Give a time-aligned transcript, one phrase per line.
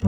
[0.00, 0.06] 大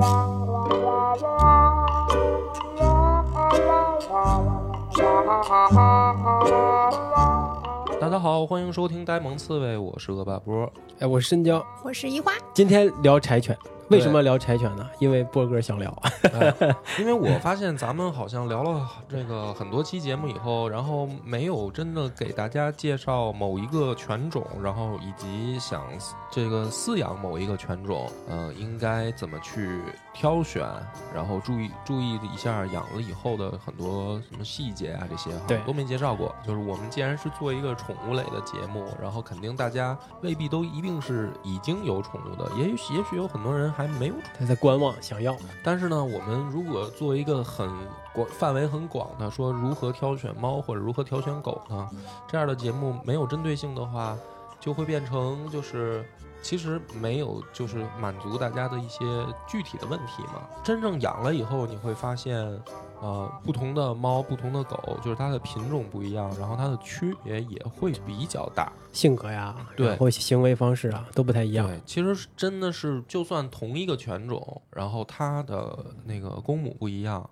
[8.09, 10.73] 家好，欢迎收听呆萌刺猬，我是恶霸波。
[11.01, 13.59] 哎，我是深交，我是一花，今天聊柴犬。
[13.91, 14.89] 为什么聊柴犬呢？
[15.01, 15.93] 因为波哥想聊，
[16.33, 16.55] 哎
[16.99, 25.83] 因为我发现咱们好像聊了这个很多期节目以后，然后没有真的给大家介绍某一个犬种，然后以及想
[26.31, 29.83] 这个饲养某一个犬种，呃，应该怎么去
[30.15, 30.65] 挑选，
[31.13, 36.33] 然后注意 注意一下养了以后的很多什么细节啊，这些好对都没介绍过。
[36.47, 44.15] 就是我们既然是做一个宠物类的节目，然后肯定大家未必都一定是已经有宠物的，也许也许有很多人还没有。
[44.39, 45.37] 他在观望，想要。
[45.63, 47.69] 但是呢，我们如果做一个很
[48.15, 51.89] 广范围很广的说如何挑选猫或者如何挑选狗呢，
[52.29, 54.17] 这样的节目没有针对性的话，
[54.59, 56.05] 就会变成就是
[56.43, 59.05] 其实没有就是满足大家的一些
[59.47, 60.43] 具体的问题嘛。
[60.63, 62.61] 真正养了以后，你会发现。
[63.01, 68.71] 呃，不同的猫、不同的狗，就是它的品种不一样，然后它的区别也会比较大。
[68.93, 71.67] 性格呀，对然后行为方式啊，都不太一样。
[71.67, 77.29] 对，其实是真的是，就算同一个犬种，然后它的那个公母不一样，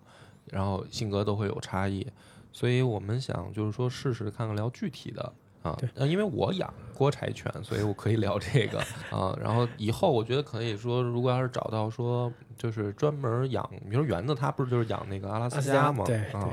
[0.46, 2.06] 然后性格都会有差异。
[2.50, 5.33] 所以我们想就是说试试看看聊具体的
[5.69, 8.78] 啊对，呃，因为我养过柴犬，所以我可以聊这个
[9.11, 9.36] 啊。
[9.41, 16.05] 然后以后我觉得可以说，如果要是找到说就是专门养，比如说园子，它不是就是养那个阿拉斯加吗？
[16.06, 16.50] 加对啊，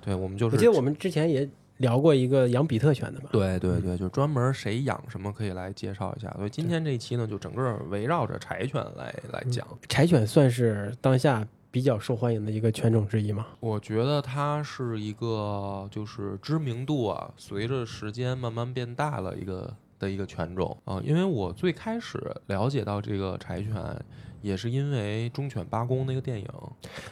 [0.00, 3.28] 对，我们就是我记得我们之前也聊过一个养比特犬的嘛。
[3.30, 6.30] 对对对，就专门谁养什么可以来介绍一下。
[6.36, 9.66] 所以今天这一期呢，就整个围绕着柴犬来来讲。
[9.88, 11.46] 柴犬算是当下
[11.76, 13.48] 比较受欢迎的一个犬种之一嘛。
[13.60, 21.02] 我觉得它是一个就是知名度啊，随着时间慢慢变大了一个的一个犬种啊。
[21.04, 23.74] 因为我最开始了解到这个柴犬，
[24.40, 26.48] 也是因为《忠犬八公》那个电影，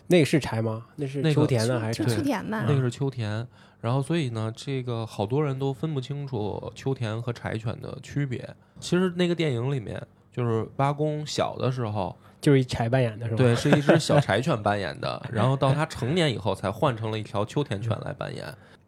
[0.07, 0.87] 那个是柴吗？
[0.97, 2.03] 那是秋田的还是？
[2.03, 3.47] 秋田吧那，个是秋田。
[3.83, 8.49] 然后所以呢，这个好多人都分不清楚秋田和柴犬的区别。
[8.81, 10.03] 其实那个电影里面，
[10.33, 13.39] 就是八公小的时候，就是一柴扮演的是吧？
[13.39, 18.45] 对，是一只小 柴犬扮演的，然后到它成年以后才换成了一条秋田犬来扮演。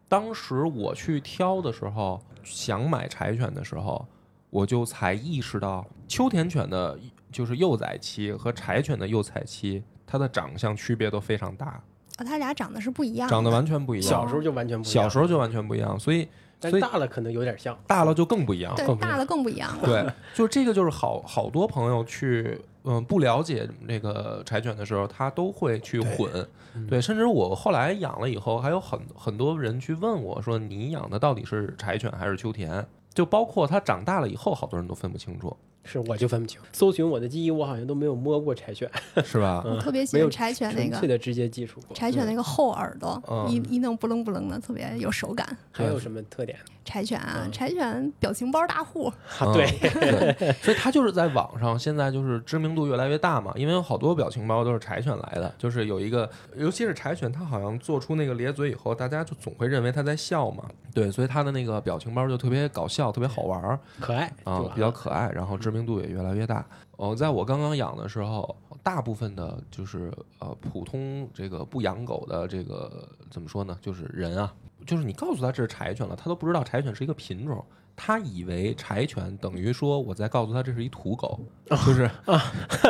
[0.07, 4.05] 当时我去挑的时候，想买柴犬的时候，
[4.51, 6.95] 我就才意识到秋田犬的，
[7.31, 11.81] 就是幼崽期和柴犬的幼崽期，它的长相区别都非常大，
[12.17, 14.07] 啊，它俩长得是不一样的，长得完全不一样。
[14.07, 15.03] 小时候就完全不一样。
[15.03, 16.27] 小时候就完全不一样，所以
[16.59, 17.77] 但所以大了可能有点像。
[17.85, 18.75] 大了就更不一样。
[18.75, 19.83] 对大了更不一样了。
[19.85, 26.29] 对，就这个就是好好多朋友去嗯不了解那个柴犬的时候，他都会去混，
[26.73, 32.85] 嗯对，甚至我后来养了以后，还有很很多人去问我说，你养的到底是柴犬还是秋田？
[33.13, 35.55] 就包括它长大了以后，好多人都分不清楚，
[35.87, 36.59] 是我就分不清。
[36.73, 38.89] 搜寻我的记忆，我好像都没有摸过柴犬，
[39.23, 39.63] 是吧？
[39.65, 41.95] 嗯我特别喜欢柴犬那个的直接接触过。
[41.95, 45.47] 柴犬那个后耳朵，嗯一一弄不楞不楞的，特别有手感。
[45.71, 46.57] 还有什么特点？
[46.83, 49.65] 柴犬啊，嗯柴犬表情包大户， 啊，对，
[50.61, 66.65] 所以它就是在网上现在就是知名度越来越大嘛，因为有好多表情包都是柴犬来的，就是有一个，尤其是柴犬，它好像做出那个咧嘴以后，大家就总会认为它在笑嘛，对，所以它的那个表情包就特别搞笑，特别好玩儿可爱啊，比较可爱，然后知名度也越来越大。
[66.95, 74.53] 哦，在我刚刚养的时候，大部分的就是呃普通这个不养狗的这个怎么说呢，就是人啊，
[74.85, 77.63] 就是你告诉他这是柴犬了，他都不知道柴犬是一个品种。
[77.99, 82.07] 他以为柴犬等于说我在告诉他这是一土狗，就是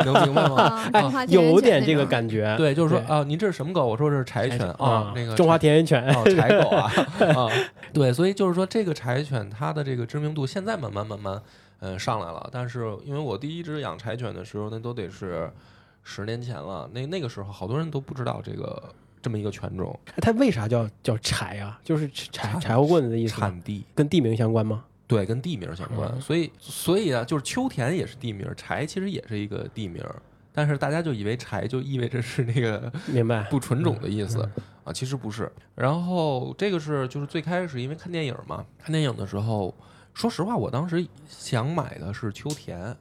[0.03, 1.23] 能明白吗？
[1.31, 2.53] 有点这个感觉。
[2.57, 3.87] 对，就是说啊，您这是什么狗？
[3.87, 6.91] 我说这是柴犬啊，那个中华田园犬，哦，柴狗啊
[7.39, 7.47] 啊，
[7.93, 11.41] 对，所以就是说这个柴犬它的这个知名度现在慢慢慢慢
[11.79, 15.51] 嗯上来了，但是因为我第一只养柴犬的时候，那都得是
[16.03, 18.81] 十年前了，那那个时候好多人都不知道这个
[19.21, 21.79] 这么一个犬种，它为啥叫叫柴啊？
[21.83, 24.83] 就是柴柴火棍子的意思，产地跟地名相关吗？
[25.07, 30.03] 对，跟地名相关，嗯所以所以啊，就是秋田也是地名，柴其实也是一个地名。
[30.51, 33.43] 但是大家就以为柴就意味着是那个 明白？
[33.43, 35.51] 不纯种的意思嗯啊，其实不是。
[35.75, 39.71] 然后这个是就是最开始因为看电影嘛，看电影的时候，
[40.17, 42.95] 说实话，我当时想买的是秋田，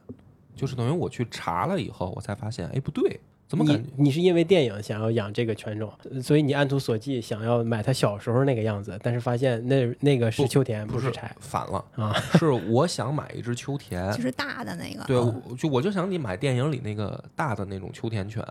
[0.55, 5.91] 就是等于我去查了以后，我才发现，哎，不对，怎么感觉你你是因为电影想要养这个犬种，
[6.21, 12.13] 所以你按图索骥想要买它小时候那个样子，但是发现那那个是秋田，不是柴反了啊？
[12.37, 15.03] 是我想买一只秋田 就，是大的那个。
[15.05, 15.17] 对，
[15.57, 18.45] 就我就想你买电影里那个大的那种秋田犬，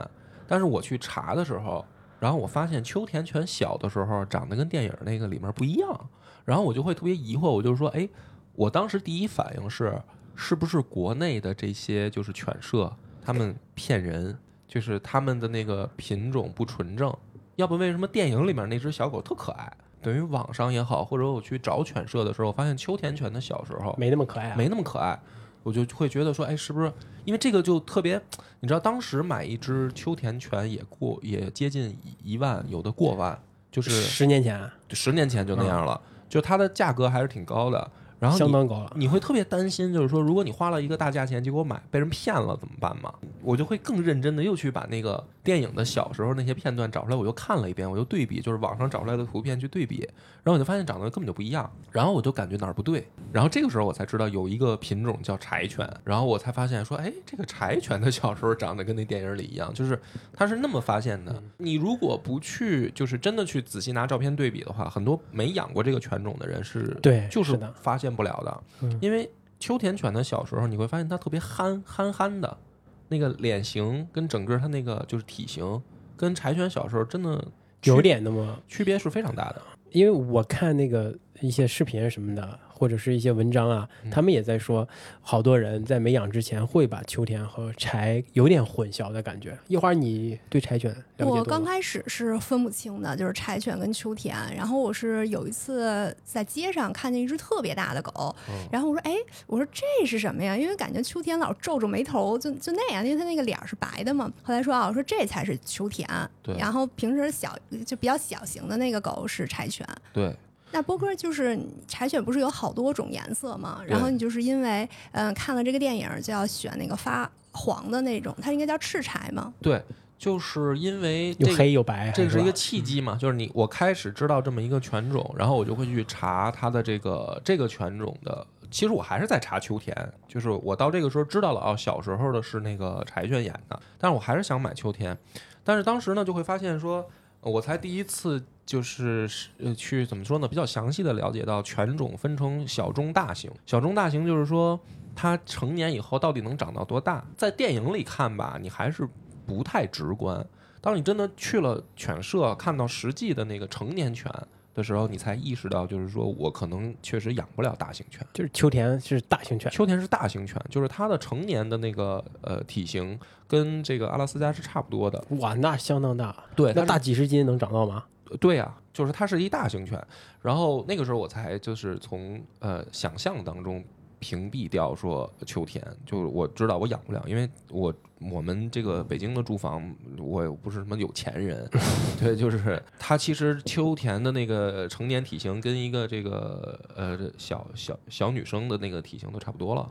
[0.48, 1.84] 但是我去查的时候，
[2.18, 6.10] 然后我发现秋田犬小的时候长得跟电影那个里面不一样，
[6.44, 8.08] 然后我就会特别疑惑，我就说，哎，
[8.56, 10.02] 我当时第一反应是，
[10.34, 12.92] 是不是国内的这些就是犬舍
[13.22, 14.36] 他们骗人？
[14.66, 17.14] 就是他们的那个品种不纯正，
[17.54, 19.72] 要不为什么电影里面那只小狗特可爱？
[20.02, 25.18] 等于网上也好，或者我去找犬舍的时候，我发现秋田犬的小时候没那么可爱、啊，没那么可爱，
[25.62, 26.92] 我就会觉得说，哎，是不是
[27.24, 28.20] 因为这个就特别？
[28.60, 37.90] 你知道，当时买一只秋田犬也过也接近一一万，有的过万，就是十年前啊十年前就那样了，就它的价格还是挺高的。
[38.18, 38.92] 然后你相当高了。
[38.96, 43.12] 你会特别担心，就是说，如果你花了一个大价钱，结果买被人骗了怎么办嘛？
[43.42, 50.00] 我就会更认真的又去把那个电影的小时候那些片段找出来，我又看了一遍，我又对比，就是网上找出来的图片去对比，
[50.42, 59.96] 然后我就发现长得根本就不一样，然后我就感觉哪儿不对，然后这个时候我才知道有一个品种叫柴犬，然后我才发现说，哎，这个柴犬的小时候长得跟那电影里一样，就是
[60.32, 61.42] 它是那么发现的。
[61.58, 68.62] 你如果不去，就是真的去仔细拿照片对比的话，很多没养过这个犬种的人是对就是发现不了的。
[68.82, 72.58] 嗯因为秋田犬的小时候，你会发现它特别憨憨憨的，
[73.08, 75.82] 那个脸型跟整个他那个就是体型，
[76.16, 77.38] 跟柴犬小时候真的
[77.82, 79.62] 区有点那么，区别是非常大的。
[79.90, 84.86] 因为我看那个一些视频什么的，或者是一些文章啊，嗯他们也在说，
[85.20, 89.56] 好多人在没养之前会把秋田和柴有点混淆的感觉。
[89.68, 94.36] 一会儿你对柴犬了解我刚开始是分不清的，就是柴犬跟秋田。
[94.54, 99.14] 然后我是有一次在街上看见一只特别大的狗，嗯然后我说：“哎，
[99.46, 104.30] 我说这是什么呀？”因为感觉秋田老皱皱眉头，就就那样，因为它那个脸是白的嘛。
[104.42, 106.06] 后来说啊，我说这才是秋田。
[106.42, 109.86] 对然后平时小就比较小型的那个狗是柴犬。
[110.12, 110.34] 对，
[110.72, 113.80] 那波哥就是柴犬，不是有好多种颜色吗？
[113.86, 119.54] 然后你就是因为嗯、看了这个电影，就要选那个发黄的那种，它应该叫赤柴吗？
[119.62, 119.82] 对，
[120.18, 128.46] 就是因为这有黑有白，这是一个契机嘛，就是你我开始知道这么一个犬种，然后我就会去查它的这个这个犬种的。
[128.68, 129.96] 其实我还是在查秋田，
[130.26, 135.16] 就是我到这个时候知道了哦，小时候的是那个柴犬演的，但是我还是想买秋田。
[135.62, 137.08] 但是当时呢，就会发现说，
[137.42, 143.50] 呃我才第一次就是呃去怎么说呢，比较详细的了解到犬种分成小中大型。
[143.64, 144.78] 小中大型就是说
[145.14, 149.08] 它成年以后到底能长到多大，在电影里看吧，你还是
[149.46, 150.44] 不太直观。
[150.80, 154.30] 当你真的去了犬舍，看到实际的那个成年犬
[154.74, 158.24] 的时候，你才意识到，就是说我可能确实养不了大型犬。
[158.32, 163.18] 就是秋田是大型犬，秋田是大型犬，就是它的成年的那个呃体型
[163.48, 165.24] 跟这个阿拉斯加是差不多的。
[165.40, 168.04] 哇，那相当大，对，那大几十斤能长到吗？
[168.40, 170.02] 对呀、就是它是一大型犬。
[170.42, 173.82] 然后那个时候我才就是从呃想象当中
[174.18, 181.68] 屏蔽掉说秋田，就是我知道我养不了，因为我我们这个北京的住房，我又不是什么有钱人，
[182.18, 189.90] 对，就是它其实秋田的那个成年体型跟一个这个呃小小小女生的那个体型都差不多了，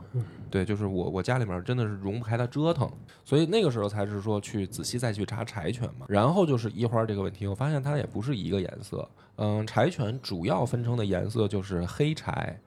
[0.50, 2.90] 对，就是我我家里面真的是容不开它折腾，
[3.24, 6.06] 所以那个时候才是说去仔细再去查柴犬嘛。
[6.08, 9.08] 然后就是一花这个问题，我发现它也不是一个颜色。
[9.36, 12.58] 嗯，柴犬主要分成的颜色就是黑柴，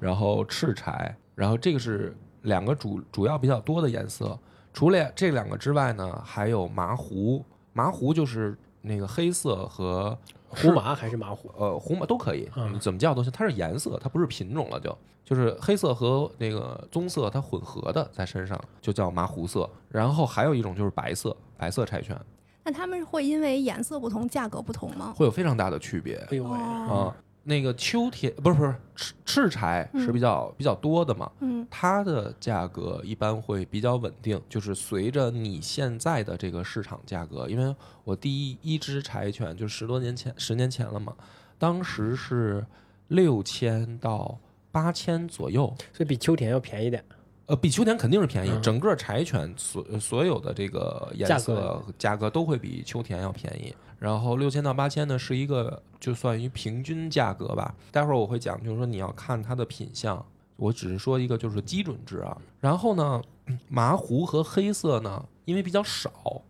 [0.00, 4.38] 然后赤柴，然后这个是两个主主要比较多的颜色。
[4.72, 10.16] 除了这两个之外呢，还有麻胡，麻胡就是那个黑色和
[10.48, 11.50] 胡麻还是麻胡？
[11.56, 12.48] 呃，胡麻都可以，
[12.78, 13.32] 怎么叫都行。
[13.32, 19.68] 它是颜色，它不是品种了就，就是黑色和那个棕色它混合的在身上，就叫麻胡色。
[19.88, 22.14] 然后还有一种就是白色，白色柴犬
[22.62, 25.14] 那它们会因为颜色不同，价格不同吗？
[25.16, 27.16] 会有非常大的区别哎呦喂，哦，啊。
[27.48, 37.72] 那个秋田不是不是赤赤柴是比较、比较多的嘛，嗯它的价格一般会比较稳定，就是随着你现在的这个市场价格，因为
[38.02, 41.14] 我第一一只柴犬就十多年前十年前了嘛，
[41.56, 42.66] 当时是
[43.08, 44.36] 六千到
[44.72, 47.04] 八千左右，所以比秋田要便宜点。
[47.46, 53.72] 呃，比秋田肯定是便宜，嗯整个柴犬所所有的这个颜价色格价格都会比秋田要便宜。
[53.98, 57.74] 然后六千到八千呢是一个就算于平均价格吧。
[57.90, 60.24] 待会儿我会讲，就是说你要看它的品相，
[60.56, 62.36] 我只是说一个就是基准值啊。
[62.60, 63.22] 然后呢，
[63.68, 66.42] 麻胡和黑色呢，因为比较少，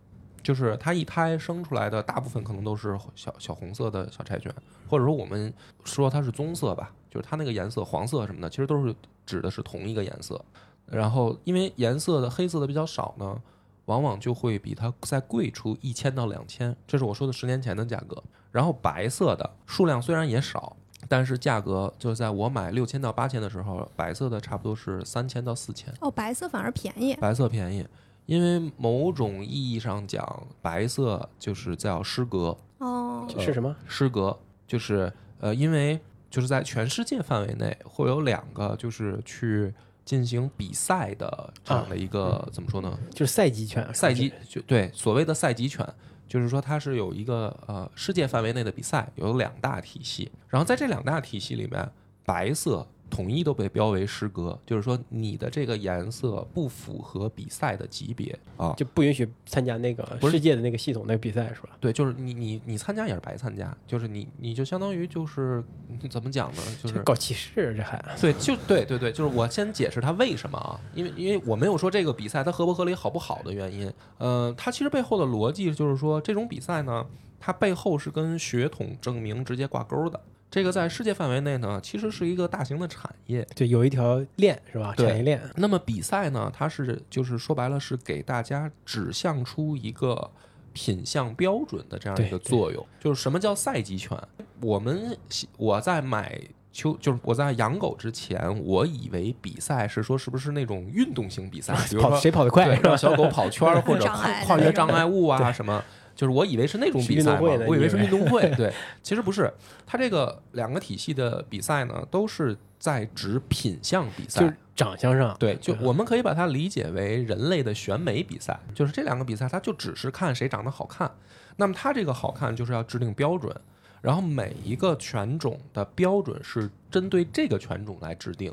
[0.43, 4.53] 就是它一胎生出来的大部分可能都是小小红色的小柴犬，
[4.89, 5.53] 或者说我们
[5.85, 8.93] 说它是棕色吧，就是它那个颜色黄色什么的，其实都是
[9.25, 10.43] 指的是同一个颜色。
[10.85, 13.41] 然后因为颜色的黑色的比较少呢，
[13.87, 18.23] 往往就会比它再贵出一千到两千，这是我说的十年前的价格。
[18.51, 20.75] 然后白色的数量虽然也少，
[21.09, 27.13] 但是价格就是在我买六千到八千的时候，白色的差不多是三千到四千，哦，白色反而便宜。
[27.15, 27.85] 白色便宜。
[28.25, 33.73] 因为某种意义上讲，白色就是叫诗格，哦，是什么？
[33.87, 35.97] 诗格就是呃，因为
[36.29, 39.73] 就是在全世界范围内会有两个，就是去
[40.07, 42.97] 进行比赛的这样的一个、怎么说呢？
[43.13, 45.85] 就是赛级犬，赛级就对所谓的赛级犬，
[46.29, 51.91] 就是说它是有一个呃世界范围内的比赛，有两大体系，然后在这两大体系里面，
[52.23, 58.73] 白色统一都被标为失格，就是说你的这个颜色不符合比赛的级别啊。
[58.77, 61.69] 就不允许参加那个不是世界的那个系统那个比赛是吧？
[61.79, 66.61] 对，就是你你你参加也是白参加，就是你你就相当于就是嗯怎么讲呢？
[66.83, 77.05] 就是搞歧视这还对，就对对对，就是我先解释它为什么啊，因为因为我没有说这个比赛它合不合理、好不好的原因，呃，它其实背后的逻辑就是说，这种比赛呢，
[77.39, 80.19] 它背后是跟血统证明直接挂钩的。
[80.49, 83.45] 这个在世界范围内呢，其实是一个大型的产业。
[83.53, 84.93] 就有一条链是吧？
[84.95, 90.31] 产业链那么比赛呢，它是就是说白了是给大家指向出一个
[90.71, 92.85] 品相标准的这样一个作用。
[92.99, 94.17] 就是什么叫赛级犬？
[94.61, 95.17] 我们
[95.57, 96.39] 我在买
[96.71, 102.89] 秋，就是我在养狗之前，我以为比赛是说是不是那种运动型比赛， 比如谁跑得快是吧？
[102.89, 104.05] 让小狗跑圈儿或者
[104.45, 105.83] 跨越障碍物啊什么。
[106.17, 109.53] 就是我以为是那种比赛嘛我以为是运动会， 对，其实不是。
[109.85, 121.09] 它这个两个体系的比赛呢，都是在指品相比赛，就是长相上对，就嗯我们可以把它理解为人类的选美比赛，就是这两个比赛，它就只是看谁长得好看。
[121.55, 123.55] 那么它这个好看就是要制定标准，
[124.01, 128.51] 然后每一个犬种的标准是针对这个犬种来制定。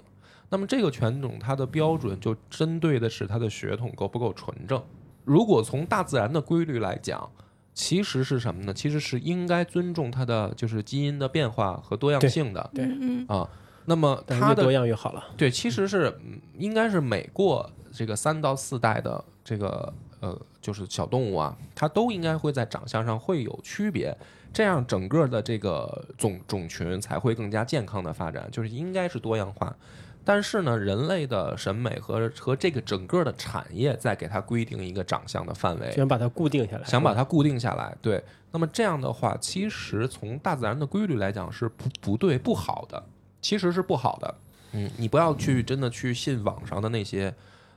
[0.50, 4.80] 那么这个犬种它的标准就针对的是它的血统够不够纯正。
[5.24, 7.28] 如果从大自然的规律来讲，
[7.74, 8.72] 其实是什么呢？
[8.72, 13.48] 其实是应该尊重它的就是基因的变化和多样性的对嗯啊。
[13.86, 15.22] 那么它的越多样越好了。
[15.36, 24.16] 对，其实是嗯应该是每过这个三到四代的这个呃，就是小动物啊，它都应该会在长相上会有区别，
[24.52, 29.76] 这样整个的这个种种群才会更加健康的发展，就是应该是多样化。
[30.24, 37.96] 但是呢，人类的审美和和这个整个的产业在给它规定一个长相的范围，想把它固定下来，想把它固定下来。
[38.00, 43.04] 对，那么这样的话，其实从大自然的规律来讲是不不对不好的，
[43.42, 44.34] 其实是不好的。
[44.72, 47.32] 嗯，你不要去真的去信网上的那些，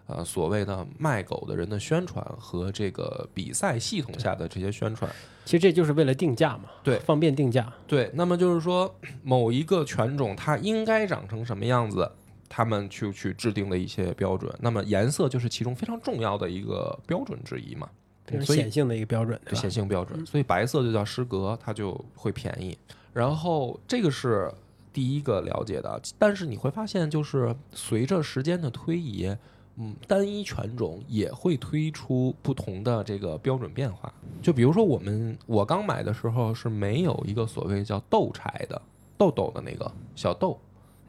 [0.07, 5.11] 呃，所谓的卖狗的人的宣传和这个比赛系统下的这些宣传。
[5.45, 7.71] 其实这就是为了定价嘛，对方便定价。
[7.85, 12.11] 对，那么就是说，某一个犬种它应该长成什么样子，
[12.49, 14.53] 他们去去制定的一些标准。
[14.59, 17.89] 那么颜色就是其中非常重要的一个标准之一嘛。
[18.25, 19.71] 非常所以显性的一个标准，对显？
[19.71, 22.77] 性标准，所以白色就叫失格，它就会便宜。
[23.13, 24.51] 然后这个是
[24.91, 29.33] 第一个了解的，但是你会发现，就是随着时间的推移，
[29.77, 34.13] 嗯，单一犬种也会推出不同的这个标准变化。
[34.41, 38.81] 就比如说我们我刚买的时候是没有一个所谓叫豆柴的
[39.17, 40.66] 豆豆的那个小豆，那个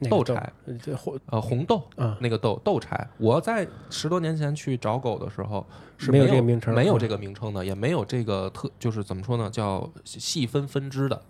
[0.08, 0.52] 豆豆柴，
[0.96, 11.20] 红呃，红豆啊，那个豆豆柴，我在十多年前去找狗的时候是没有有这个名称嗯没有这个名称的，也没有这个特，就是怎么说呢，叫细分分支的。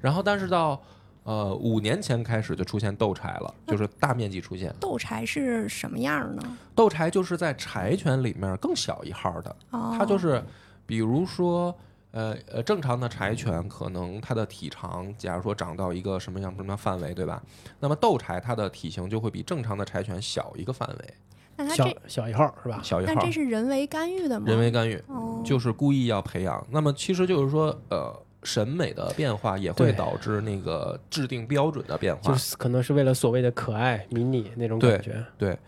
[0.00, 0.80] 然后，但是到
[1.24, 4.74] 呃五年前开始就出现豆柴了，就是大面积出现。
[4.80, 6.42] 豆柴是什么样呢？
[6.74, 10.42] 豆柴就是在柴犬里面更小一号的，哦，它就是
[10.86, 11.74] 比如说。
[12.16, 17.42] 呃呃，正常的柴犬可能它的体长，假如说长到一个什么样什么样范围，对吧？
[17.78, 21.14] 那么斗柴它的体型就会比正常的柴犬小一个范围，小
[21.58, 22.80] 那它这小一号是吧？
[22.82, 23.30] 小一号但这。
[23.30, 24.46] 是人为干预的吗？
[24.46, 26.66] 人为干预，哦，就是故意要培养。
[26.70, 32.22] 那么其实就是说，呃，审美的变化也会对导致那个制定标准的变化。
[32.22, 35.22] 就是可能是为了所谓的可爱、迷你那种感觉。
[35.36, 35.58] 对，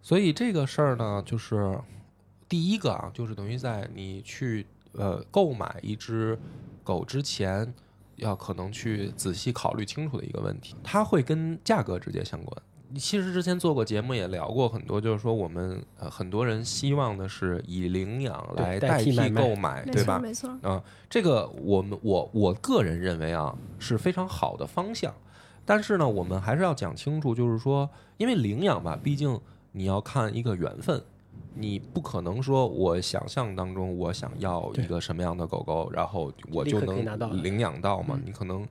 [0.00, 1.78] 所以这个事儿呢，就是
[2.48, 6.38] 第一个啊，就是等于在你去呃购买一只
[6.84, 7.72] 狗之前，
[8.16, 12.62] 要可能去仔细考虑清楚的一个问题，它会跟价格直接相关。
[12.94, 20.18] 其实之前做过节目也聊过很多，就是说我们呃很多人希望的是以领养来代替购买，没对吧？
[20.18, 25.14] 错没错，啊，这个我们我我个人认为啊是非常好的方向，
[25.64, 29.40] 但是呢，我们还是要讲清楚，就是说，因为领养吧，毕竟
[29.72, 31.02] 你要看一个缘分，
[31.54, 38.14] 你不可能说我想象当中我想要一个什么样的狗狗，然后我就能领养到嘛？
[38.16, 38.66] 嗯你可能。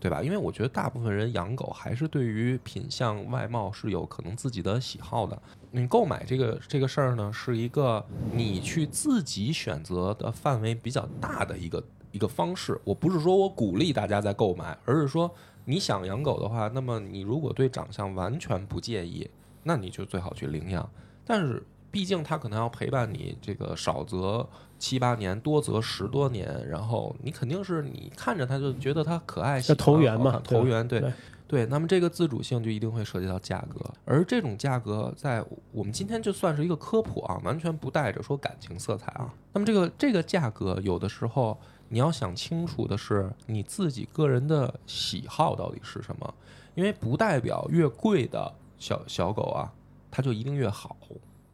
[0.00, 0.22] 对吧？
[0.22, 5.40] 因为我觉得大部分人养狗还是对于品相、外貌是有可能自己的喜好的。
[5.70, 12.78] 你购买这个这个事儿呢，是一个你去自己选择的范围比较大的一个一个方式。
[12.84, 19.26] 我不是说我鼓励大家在购买，而是说你想养狗的话，那么你如果对长相完全不介意，
[19.62, 20.86] 那你就最好去领养。
[21.24, 21.62] 但是
[21.94, 24.44] 毕竟它可能要陪伴你这个少则
[24.80, 31.12] 七八年，多则十多年，然后你肯定是你看着它就觉得它可爱，喜欢要投缘嘛投缘对对
[31.46, 39.32] 对，那么这个自主性就一定会涉及到价格，而这种价格在我们今天就算是一个科普啊，完全不带着说感情色彩啊。
[39.52, 41.56] 那么这个这个价格有的时候
[41.88, 46.34] 你要想清楚的是你自己个人的喜好到底是什么，
[46.74, 49.72] 因为不代表越贵的小小狗啊，
[50.10, 50.96] 它就一定越好。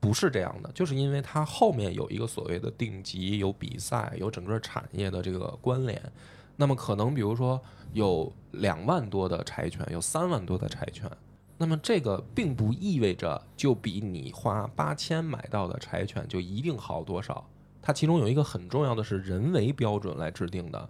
[0.00, 6.00] 不是这样的，就是因为它后面有一个所谓的定级、有比赛、有整个产业的这个关联。
[6.56, 7.60] 那么可能比如说
[7.92, 11.10] 有两万多的柴犬，有三万多的柴犬，
[11.58, 17.46] 那么这个并不意味着就比你花八千买到的柴犬就一定好多少。
[17.82, 20.88] 它其中有一个很重要的是人为标准来制定的。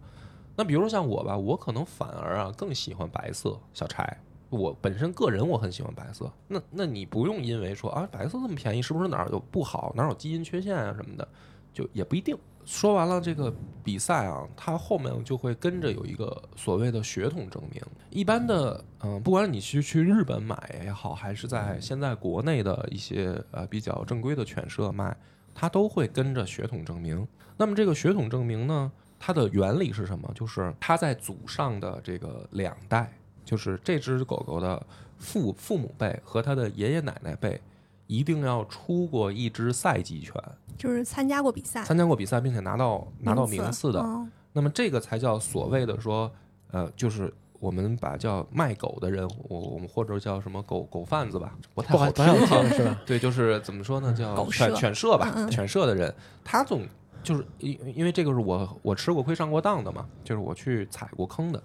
[0.56, 4.20] 那比如说像我吧，我可能反而啊更喜欢白色小柴。
[4.50, 11.26] 我本身个人我很喜欢白色，那那你不用因为说啊白色这么便宜，是不是哪儿有不好，哪儿有基因缺陷啊什么的，
[11.72, 12.36] 就也不一定。
[12.66, 13.52] 说完了这个
[13.82, 17.82] 比赛啊，它后面就会跟着有一个所谓的血统证明。
[18.10, 25.16] 一般的，嗯，不管你去去日本买也好，还是在现在国内的一些呃比较正规的犬舍卖，
[25.54, 27.26] 它都会跟着血统证明。
[27.56, 30.30] 那么这个血统证明呢，它的原理是什么？
[30.34, 33.12] 就是它在祖上的这个两代。
[33.50, 34.80] 就是这只狗狗的
[35.18, 37.60] 父父母辈和它的爷爷奶奶辈，
[38.06, 40.34] 一定要出过一只赛级犬，
[40.78, 44.00] 就是参加过比赛，参加过比赛并且拿到拿到名次的。
[44.00, 44.30] 嗯。
[44.52, 46.30] 那么这个才叫所谓的说，
[46.70, 53.02] 呃，就是我们把叫卖狗的人，我我们或者叫什么狗狗贩子吧，不太好听听是吧？
[53.04, 55.50] 对，就是怎么说呢，叫犬舍犬舍吧，嗯嗯。
[55.50, 56.14] 犬舍的人，
[56.44, 56.86] 他总
[57.20, 61.60] 就是因因为这个是我我吃过亏上过当的嘛，就是我去踩过坑的，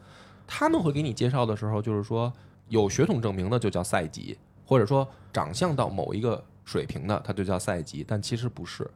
[0.48, 2.32] 他们会给你介绍的时候，就是说
[2.68, 8.90] 有血统证明的就叫赛级，或者说长相到某一个水平的，它就叫赛级，但其实不是，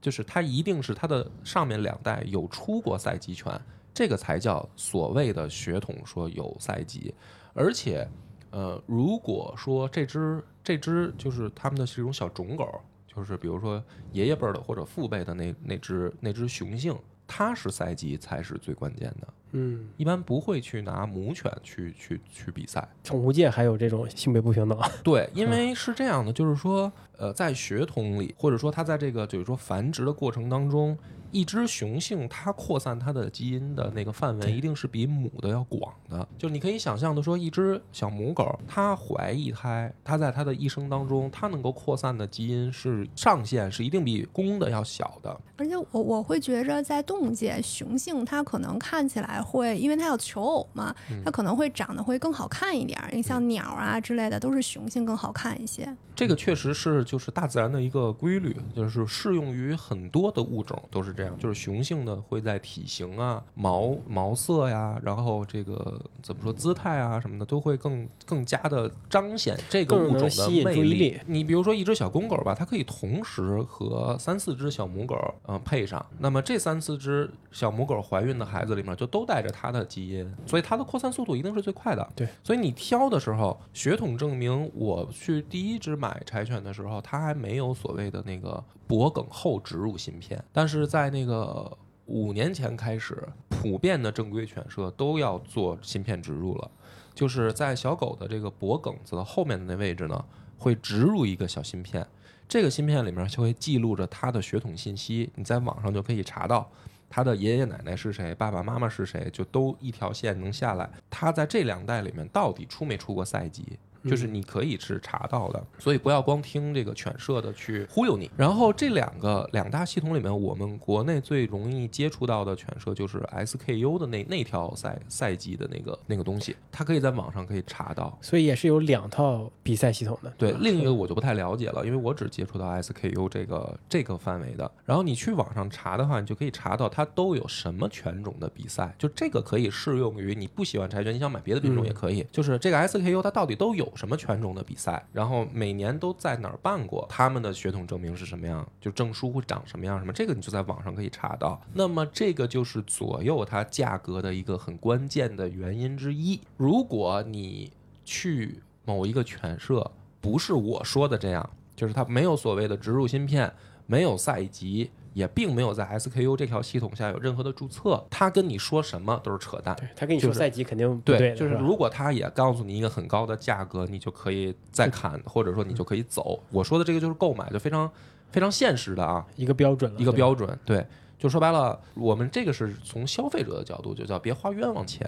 [0.00, 3.60] 就是它一定是它的上面两代有出过赛级犬，
[3.92, 7.14] 这个才叫所谓的血统说有赛级，
[7.54, 8.08] 而且。
[8.50, 22.86] 呃，如果说这只这只就是他们的这种小种狗，就是比如说爷爷辈的或者父辈的那那只那只雄性，它是赛级才是最关键的，嗯，一般不会去拿母犬去去去比赛。
[23.02, 30.96] 宠物界还有这种性别不平等，对，因为是这样的，就是说，呃，在血统里，或者说它在这个就是说繁殖的过程当中，
[31.30, 36.26] 一只雄性它扩散它的基因的那个范围一定是比母的要广的。
[36.38, 45.38] 就你可以想象的说，一只小母狗，它怀一胎，它在它的一生当中，它能够扩散的基因是上限是一定比公的要小的。
[45.56, 53.10] 而且我我会觉着，在动物界，雄性它可能看起来会，因为它要求偶嘛，嗯它可能会长得会更好看一点儿。
[53.12, 55.92] 你像鸟啊之类的，都是雄性更好看一些。
[56.14, 75.16] 这个确实是就是大自然的一个规律，就是适用于很多的物种都是这样，就是雄性的会在体型啊、毛毛色呀，然后这个怎么说姿态啊什么的，都会更更加的彰显这个物种的吸引魅力你比如说一只小公狗吧，它可以同时和三四只小母狗
[75.46, 82.06] 嗯、呃配上，那么这三四只小母狗怀孕的孩子里面就都带着它的基因，所以它的扩散速度一定是最快的。
[82.14, 96.70] 对，所以你挑的时候，血统证明我去第一只买柴犬的时候，它还没有所谓的那个脖梗后植入芯片，但是在那个五年前开始，普遍的正规犬舍都要做芯片植入了，
[97.14, 100.24] 就是在小狗的这个脖梗子的后面的那位置呢，
[100.56, 102.06] 会植入一个小芯片。
[102.48, 106.66] 这个芯片里面就会记录着它的血统信息，你在网上就可以查到
[107.10, 110.88] 它的爷爷奶奶是谁，爸爸妈妈是谁，就都一条线能下来。
[111.10, 115.64] 它在这两代里面到底出没出过赛级，就是你可以是查到的。
[115.78, 118.30] 所以不要光听这个犬舍的去忽悠你。
[118.36, 128.16] 然后这两个两大系统里面，我们国内最容易接触到的犬舍就是 SKU 的那那条赛赛季的那个那个东西，它可以在网上可以查到。
[128.20, 130.32] 所以也是有两套比赛系统的。
[130.36, 134.70] 对，另一个我就不太了解了，因为我只接触到 SKU 这个这个范围的。
[134.84, 142.26] 然后你去网上查的话，你就可以查到它都有什么犬种的比赛，就这个可以适用于你不喜欢柴犬，你想买别的品种也可以。
[142.30, 151.60] 就是这个 SKU 它到底都有什么犬种的比赛，然后每年都在哪儿办过，他们的血统证明是什么样，就证书会长什么样，什么这个你就在网上可以查到。
[151.72, 156.40] 那么这个就是左右它价格的一个很关键的原因之一。
[156.56, 157.72] 如果你
[158.04, 163.52] 去某一个犬舍，不是我说的这样，就是它没有所谓的植入芯片，
[163.86, 169.76] 没有赛级，也并没有在 SKU 这条系统下有任何的注册，他跟你说什么都是扯淡。
[169.96, 176.40] 他跟你说赛级肯定不对，就是如果他也告诉你一个很高的价格，你就可以再砍，或者说你就可以走。
[176.52, 177.90] 我说的这个就是购买，就非常
[178.30, 180.56] 非常现实的啊，一个标准了，一个标准。
[180.64, 180.86] 对，
[181.18, 185.04] 就说白了，我们这个是从消费者的角度，就叫别花冤枉钱。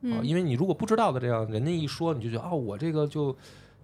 [0.00, 3.36] 啊因为你如果不知道的这样，人家一说你就觉得哦，我这个就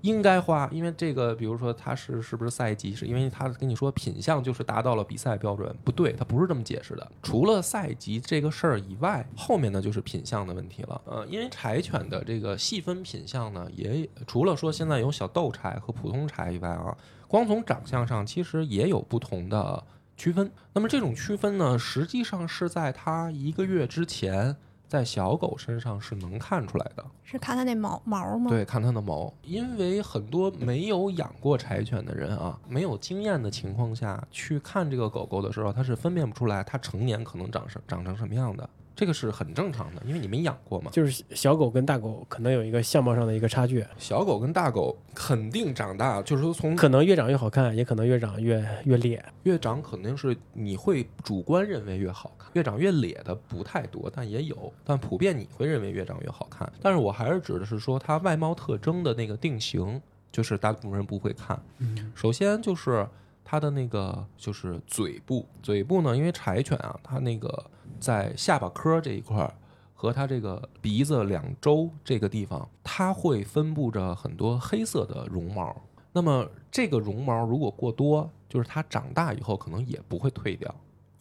[0.04, 7.10] 应该花，因为这个比如说它是是不是赛级，是因为他跟你说品相就是达到了比赛标准，不对，它不是这么解释的。
[7.22, 11.00] 除了赛级这个事儿以外，后面呢就是品相的问题了。
[11.06, 16.94] 呃，因为柴犬的这个细分品相呢，也除了说现在有小斗柴和普通柴以外啊，
[17.26, 19.82] 光从长相上其实也有不同的
[20.18, 20.50] 区分。
[20.74, 24.54] 那么这种区分呢，实际上是在它一个月之前，
[24.94, 27.04] 在小狗身上是能看出来的。
[27.24, 40.90] 是看它那毛毛吗？，对，看它的毛，因为很多没有养过柴犬的人啊，没有经验的情况下去看这个狗狗的时候，它是分辨不出来它成年可能长什长成什么样的，这个是很正常的，因为你没养过嘛。
[40.92, 49.24] 就是小狗跟大狗可能有一个相貌上的一个差距，小狗跟大狗肯定长大，就是说从可能越长越好看，也可能越长越越裂。
[49.42, 56.70] 越长肯定是你会主观认为越好看，越长越裂的不太多，但也有，但普遍你会认为越长越好看。
[56.80, 61.60] 但是我还是指的是说它外貌特征的那个定型，就是大部分人不会看。
[61.78, 63.06] 嗯，首先就是
[63.44, 69.54] 它的那个就是嘴部，嘴部呢，因为柴犬啊，它那个在下巴颏这一块儿
[69.92, 75.76] 和它这个鼻子两周这个地方，它会分布着很多黑色的绒毛。
[76.12, 80.74] 那么这个绒毛如果过多，就是它长大以后可能也不会退掉。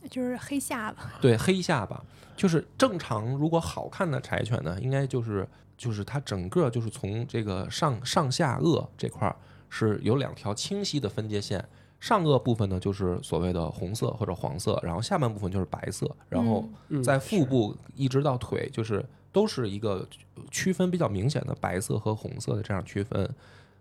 [0.09, 1.13] 就是黑下巴。
[1.21, 2.03] 对，黑下巴
[2.36, 9.36] 就是正常，如果好看的柴犬呢，应该就是就是它整个就是从这个上上下颚这块儿
[9.69, 11.63] 是有两条清晰的分界线，
[12.03, 20.05] 上颚部分呢就是所谓的红色或者黄色，然后下半部分就是白色，然后嗯在腹部一直到腿就是都是一个
[20.51, 23.33] 区分比较明显的白色和红色的这样区分。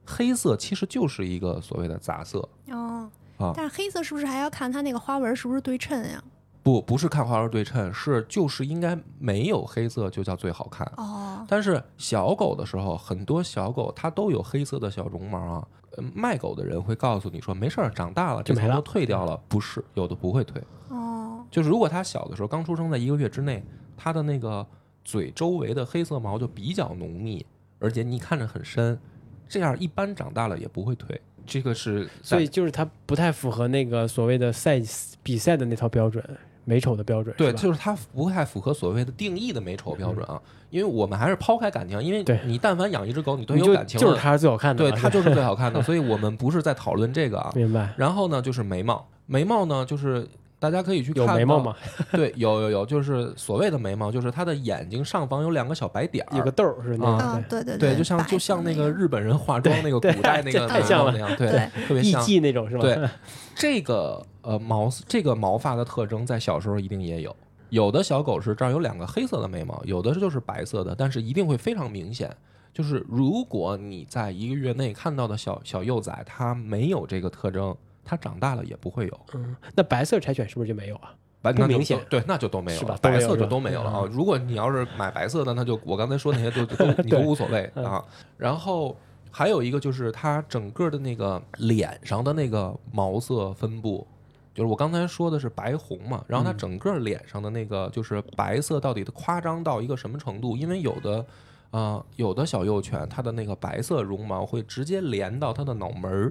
[0.07, 6.23] 黑色其实就是一个所谓的杂色，哦啊，但是黑色是不是还要看它那个花纹是不是对称呀？
[6.63, 10.91] 不不是看花纹对称，是就是应该没有黑色就叫最好看。
[10.97, 15.69] 哦，但是小狗的时候，很多小狗它都有黑色的小绒毛啊。
[15.95, 19.39] 呃卖狗的人会告诉你说没事儿，长大了这就没了层都退掉了。
[19.47, 20.63] 不是，有的不会退。
[20.89, 23.63] 哦，就是如果它小的时候刚出生，在一个月之内，
[23.95, 24.67] 它的那个
[25.05, 27.45] 嘴周围的黑色毛就比较浓密，
[27.79, 28.99] 而且你看着很深，
[29.47, 31.21] 这样一般长大了也不会退。
[31.45, 34.81] 这个是所以就是它不太符合那个所谓的赛
[35.23, 36.25] 比赛的那套标准，
[36.65, 37.35] 美丑的标准。
[37.37, 40.41] 对，就是它不太符合所谓的定义的美丑标准啊。
[40.71, 47.53] 因为我们还是抛开感情，因为你但凡养一只狗，你都有感情了，就是它是最好看的对，它就是最好看的，所以我们不是在讨论这个啊。
[47.55, 47.93] 明白。
[47.99, 50.27] 然后呢，就是眉毛，眉毛呢，就是
[50.63, 51.59] 大家可以去看有眉毛？
[51.59, 51.75] 吗？
[52.13, 62.23] 对，有有有，就是所谓的眉毛，就是它的眼睛上方有两个小白点儿，有个痘儿是那啊对对对，就像就像那那个日本人化妆那个古代那个那样，对，对特别像。
[62.23, 62.83] 伎那种是吧？
[62.83, 63.09] 对，
[63.57, 67.35] 这个呃毛这个毛发的特征在小时候一定也有。
[67.71, 72.31] 有的小狗是这儿有两个黑色的眉毛，有的就是白色的，但是一定会非常明显。
[72.73, 79.21] 就是如果你在一个月内看到的小小幼崽，它没有这个特征，它长大了也不会有。
[79.35, 81.15] 嗯，那白色柴犬是不是就没有啊？
[81.41, 84.11] 白那明显对，那就都没有是吧了，白色就都没有了啊嗯。
[84.13, 88.05] 如果你要是买白色的，那就我刚才说那些都都你都 无所谓嗯啊。
[88.37, 88.97] 然后
[89.31, 94.07] 还有一个就是它整个的那个脸上的那个毛色分布，
[94.55, 100.57] 就是我刚才说的是白红嘛，然后它嗯整个脸上的那个就是白色到底的夸张到一个什么程度？
[100.57, 101.25] 因为有的。
[101.73, 106.31] 呃，有的小幼犬，它的那个白色绒毛会直接连到它的脑门儿，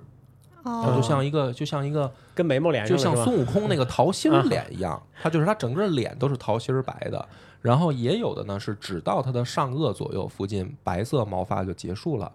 [0.64, 7.28] 哦就像一个就像一个跟眉毛连就像孙悟空那个桃心儿脸一样，它就是它整个脸都是桃心儿白的。
[7.62, 12.32] 然后也有的呢是只到它的上颚左右附近白色毛发就结束了。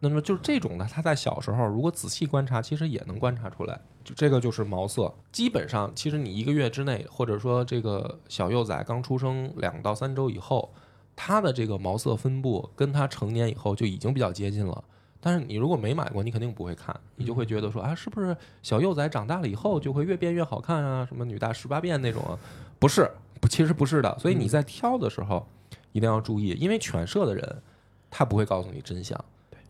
[0.00, 3.80] 那么就是这种呢，它在小时候如果仔细观察，其实也能观察出来。
[4.04, 10.72] 就这个就是毛色，基本上其实你一个月之内，或者说这个小幼崽刚出生两到三周以后，
[11.16, 14.84] 它的这个毛色分布跟它成年以后就已经比较接近了。
[15.20, 21.04] 但是你如果没买过，你肯定不会看，你就会觉得说啊，是不是小幼崽长大了以后就会越变越好看啊？
[21.06, 22.38] 什么女大十八变那种啊？
[22.78, 24.18] 不是，不，其实不是的。
[24.18, 25.46] 所以你在挑的时候
[25.92, 27.62] 一定要注意，因为犬舍的人
[28.10, 29.18] 他不会告诉你真相。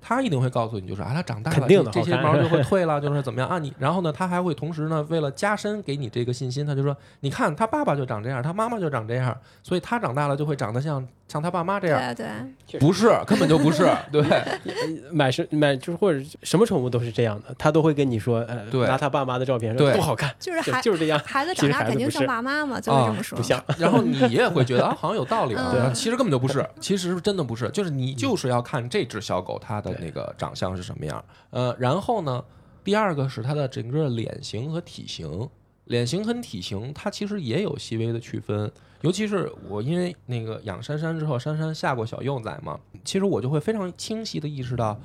[0.01, 3.59] 他一定会告诉你，就是啊，他长大了，肯定的这这些毛就会 退了，就是怎么样啊？
[3.59, 12.15] 你然后呢，他还会同时呢，为了加深给你这个信心，他就说，你看他爸爸就长这样，他妈妈就长这样，所以他长大了就会长得像像他爸妈这样。
[12.15, 12.27] 对
[12.67, 14.25] 对，不是，根本就不是，对
[15.13, 23.37] 买什买就是或者什么宠物都是这样的，他都会跟你说，呃，对拿他爸妈的照片说对多好看，就是孩就就是这样，孩子长大肯定像爸妈嘛，就会这么说。
[23.37, 23.63] 不像。
[23.79, 25.71] 然后你也会觉得啊，好像有道理啊。
[25.75, 31.23] 嗯其实根本就不是，其实真的不是，就是你就是要看这只小狗它的那个长相是什么样。
[31.51, 32.43] 呃，然后呢，
[32.83, 35.49] 第二个是它的整个脸型和体型。
[35.89, 38.71] 脸型跟体型它其实也有细微的区分。
[39.03, 44.99] 尤其是我因为那个养珊珊之后，珊珊下过小幼崽嘛，其实我就会非常清晰的意识到，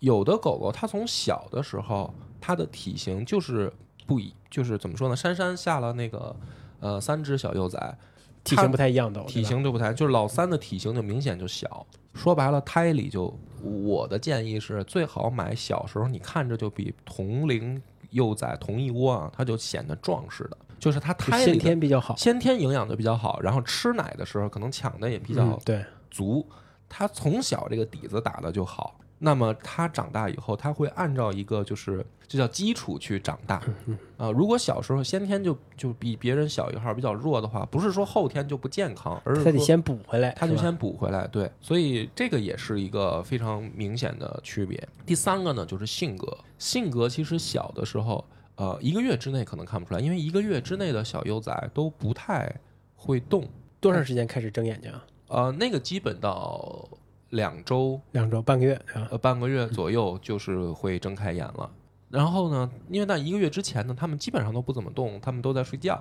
[0.00, 3.72] 有的狗狗它从小的时候它的体型就是
[4.06, 5.16] 不一，就是怎么说呢？
[5.16, 6.36] 珊珊下了那个
[6.80, 7.96] 呃三只小幼崽，
[8.44, 11.86] 体型不太一样的，体型就不太，就是老三的体型就明显就小。
[12.12, 17.80] 说白了，胎里就我的建议是最好买小时候你看着就比同龄
[18.10, 26.46] 幼崽同一窝啊，它就显得壮实的，就是它胎里的天比较好，先天营养就比较好，然后吃奶的时候可能抢的也比较嗯对，足，
[26.88, 33.62] 它从小这个底子打的就好，那么他长大以后，他会按照一个就是这叫基础去长大。
[33.86, 44.88] 嗯啊、如果小时候先天就就比别人小一号比较弱的话，不是说后天就不健康，而是说他得先补回来，吧他就先补回来，对，所以这个也是一个非常明显的区别。
[45.04, 52.50] 第三个呢，就是性格，性格其实小的时候，呃，一个月之内可能看不出来，因为一个月之内的小幼崽都不太
[52.96, 53.46] 会动，
[53.80, 55.04] 多长时间开始睁眼睛啊？
[55.28, 56.88] 呃，那个基本到
[57.30, 61.70] 两周两周、半个月，呃半个月左右就是会睁开眼了。
[62.08, 65.94] 然后呢，因为那一个月之前呢，他们基本上都不怎么动，他们都在睡觉。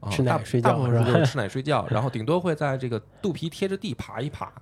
[0.00, 4.52] 啊吃奶睡觉大部分是吃奶 睡觉，然后顶多会在这个肚皮贴着地爬一爬，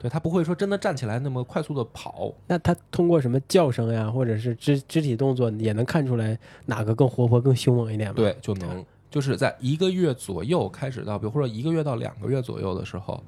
[0.00, 2.32] 对他不会说真的站起来那么快速的跑。
[2.48, 6.36] 那他通过什么叫声呀，或者是肢肢体动作，也能看出来
[6.66, 13.22] 哪个更活泼、更凶猛一点吗？，对，就能就是在一个月左右开始到，比如说一个月到两个月左右的时候，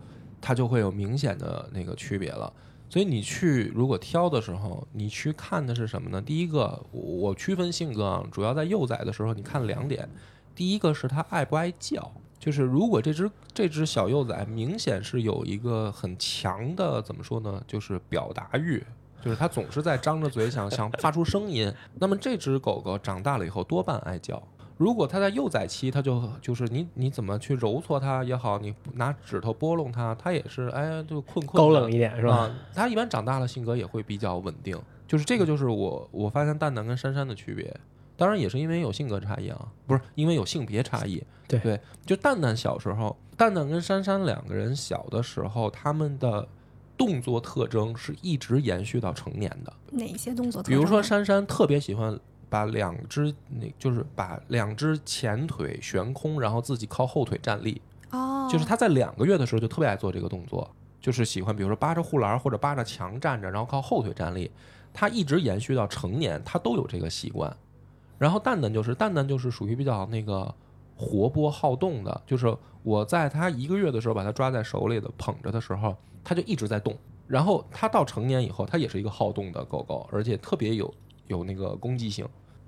[0.44, 2.52] 它就会有明显的那个区别了。
[2.90, 6.20] 所以你去如果挑的时候，你去看的是什么呢？
[6.20, 10.06] 第一个，我区分性格啊，主要在幼崽的时候，你看两点。
[10.54, 18.84] 第一个是它爱不爱叫，就是如果这只这只小幼崽明显是有一个很强的怎么说呢，就是表达欲，
[19.24, 24.40] 就是它总是在张着嘴想想发出声音，那么这只狗狗长大了以后多半爱叫。
[24.76, 32.36] 如果它在幼崽期，它就就是你你怎么去揉搓它也好，你拿指头拨弄它，它也是哎就困困高冷一点是吧？
[32.36, 32.56] 啊。
[32.74, 37.74] 它一般长大了性格也会比较稳定，就是这个就是我我发现蛋蛋跟珊珊的区别，
[38.16, 41.22] 当然也是因为有性格差异啊，不是因为有性别差异。
[41.46, 46.48] 对对，就蛋蛋小时候，蛋蛋跟珊珊两个人小的时候，他们的
[46.96, 49.72] 动作特征是一直延续到成年的。
[49.90, 50.86] 哪些动作特比如？
[50.86, 57.80] 说珊珊特别喜欢把两只那就是把两只前腿悬空，然后自己靠后腿站立。
[58.10, 64.50] 哦，就是他在两个月的时候就特别爱做这个动作，就是喜欢比如说扒着护栏或者扒着墙站着，然后靠后腿站立。
[64.92, 67.56] 他一直延续到成年，他都有这个习惯。
[68.16, 70.54] 然后蛋蛋就是蛋蛋就是属于比较那个
[70.96, 76.96] 活泼好动的，就是我在它一个月的时候把它抓在手里的捧着的时候，它就一直在动。
[77.26, 80.92] 然后它到成年以后，它也是一个好动的狗狗，而且特别有
[81.26, 82.26] 有那个攻击性。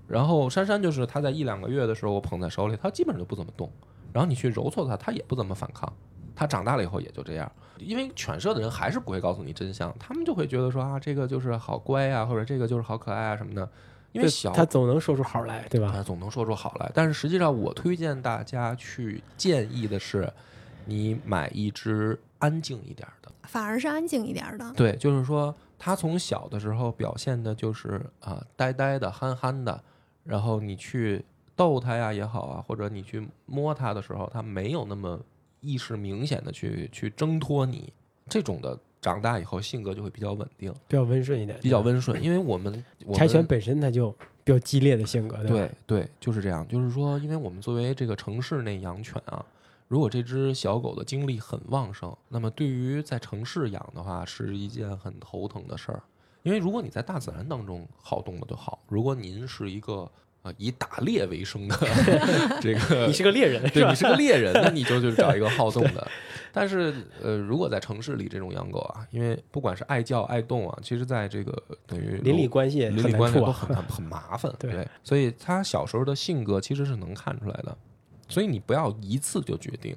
[0.09, 3.71] 然后珊珊就是它在一两个月的时候，我捧在手里，它基本上就不怎么动。
[4.13, 5.93] 然后你去揉搓它，它也不怎么反抗。
[6.35, 13.69] 它长大了以后也就这样，因为犬舍的人还是不会告诉你真相，他们就会觉得说啊，这个就是好乖啊，或者这个就是好可爱啊什么的。
[14.13, 15.91] 因为小他总能说出好来，对吧？
[15.95, 16.91] 他总能说出好来。
[16.95, 20.31] 但是实际上，我推荐大家去建议的是，
[20.85, 23.31] 你买一只安静一点的。
[23.43, 24.73] 反而是安静一点的。
[24.75, 29.83] 对，就是说，他从小的时候表现的就是啊、呆呆的、憨憨的，
[30.25, 35.21] 然后你去逗他呀也好啊，或者你去摸他的时候，他没有那么
[35.61, 37.93] 意识明显的去去挣脱你，
[38.29, 42.23] 这种的长大以后性格就会比较稳定，比较温顺一点，比较温顺。
[42.23, 44.11] 因为我们我柴犬本身它就
[44.45, 45.49] 比较激烈的性格，对？
[45.49, 46.67] 对对，就是这样。
[46.69, 49.45] 就是说，因为我们作为这个城市内养犬啊，
[49.89, 56.03] 如果这只小狗的精力很旺盛，那么对于在城市养的话，是一件很头疼的事儿。
[56.43, 60.09] 因为如果你在大自然当中好动的就好，如果您是一个
[60.43, 61.77] 呃以打猎为生的
[62.63, 63.95] 这个你是个猎人，对你？
[63.95, 66.09] 是个猎人，那你就去找一个好动的。
[66.53, 73.77] 但是呃，如果在城市里这种养狗啊，因为不管是爱叫爱动啊，其实在这个等于邻里关系邻里关系都很。
[73.77, 77.77] 很很麻烦， 对对，所以它小时候的性格其实是能看出来的，
[78.29, 79.97] 所以你不要一次就决定，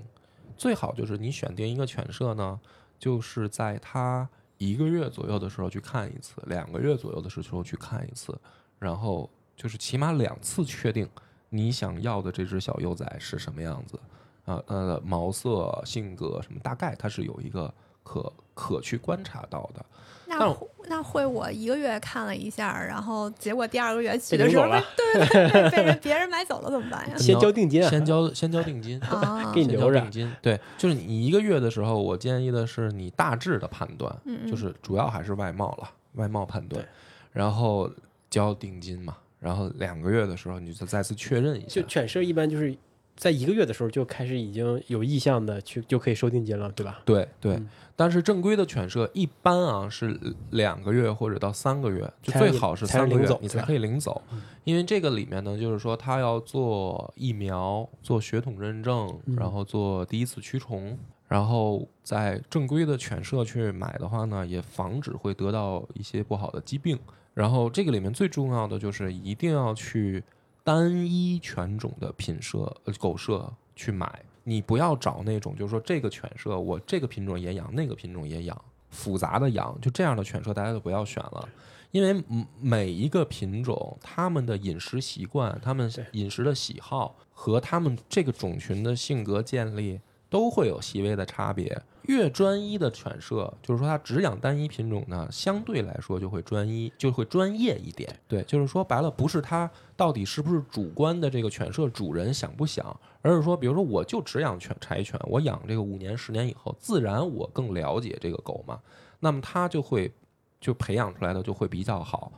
[0.57, 2.59] 最好就是你选定一个犬舍呢，
[2.97, 8.37] 就是在它一个月左右的时候去看一次，两个月左右的时候去看一次，
[8.77, 11.09] 然后就是起码两次确定
[11.49, 13.99] 你想要的这只小幼崽是什么样子
[14.45, 19.85] 啊，呃，毛色、性格什么，大概它是有一个可可去观察到的。
[20.29, 24.65] 但那那会我一个月看了一下，然后结果第二个月去的时候
[24.95, 27.15] 对对对被人 别人买走了怎么办呀？
[27.17, 30.31] 先交定金啊，先交先交定金， 啊，给你先交留着定金。
[30.41, 36.83] 对，就是你一个月的时候，我建议的是你大致的判断，嗯嗯就是主要还是外貌了，外貌判断，
[37.31, 37.89] 然后
[38.29, 41.81] 交定金嘛，然后两个月的时候你就再次确认一下就。
[41.83, 42.75] 犬舍一般就是
[43.19, 47.01] 在一个月的时候就开始已经有意向的去就可以收定金了，对吧？
[47.03, 50.17] 对对，嗯但是正规的犬舍一般啊是
[50.51, 66.97] 两个月或者到三个月，就最好是三个月你才可以领走嗯，因为这个里面呢，就是说他要做疫苗、做血统认证，嗯然后做第一次驱虫，然后在正规的犬舍去买的话呢，也防止会得到一些不好的疾病。
[67.33, 70.23] 然后这个里面最重要的就是一定要去
[70.69, 74.07] 单一犬种的品舍、呃狗舍去买，
[74.43, 81.49] 你不要找那种就是说这个犬舍我这个品种也养，那个品种也养，复杂的养，就这样的犬舍大家就不要选了。
[81.89, 91.81] 因为嗯每一个品种，它们的饮食习惯、它们饮食的喜好和它们这个种群的性格建立都会有细微的差别。
[92.03, 98.09] 越专一的犬舍，就是说它只养单一品种呢，相对来说就会专一，就会专业一点。
[98.27, 108.79] 对，就是说白了，不是它到底是不是主观的这个犬舍主人想不想，而是说，比如说我就只养犬柴犬，我养这个五年十年以后，自然我更了解这个狗嘛，
[109.19, 110.11] 那么它就会
[110.59, 112.31] 就培养出来的就会比较好。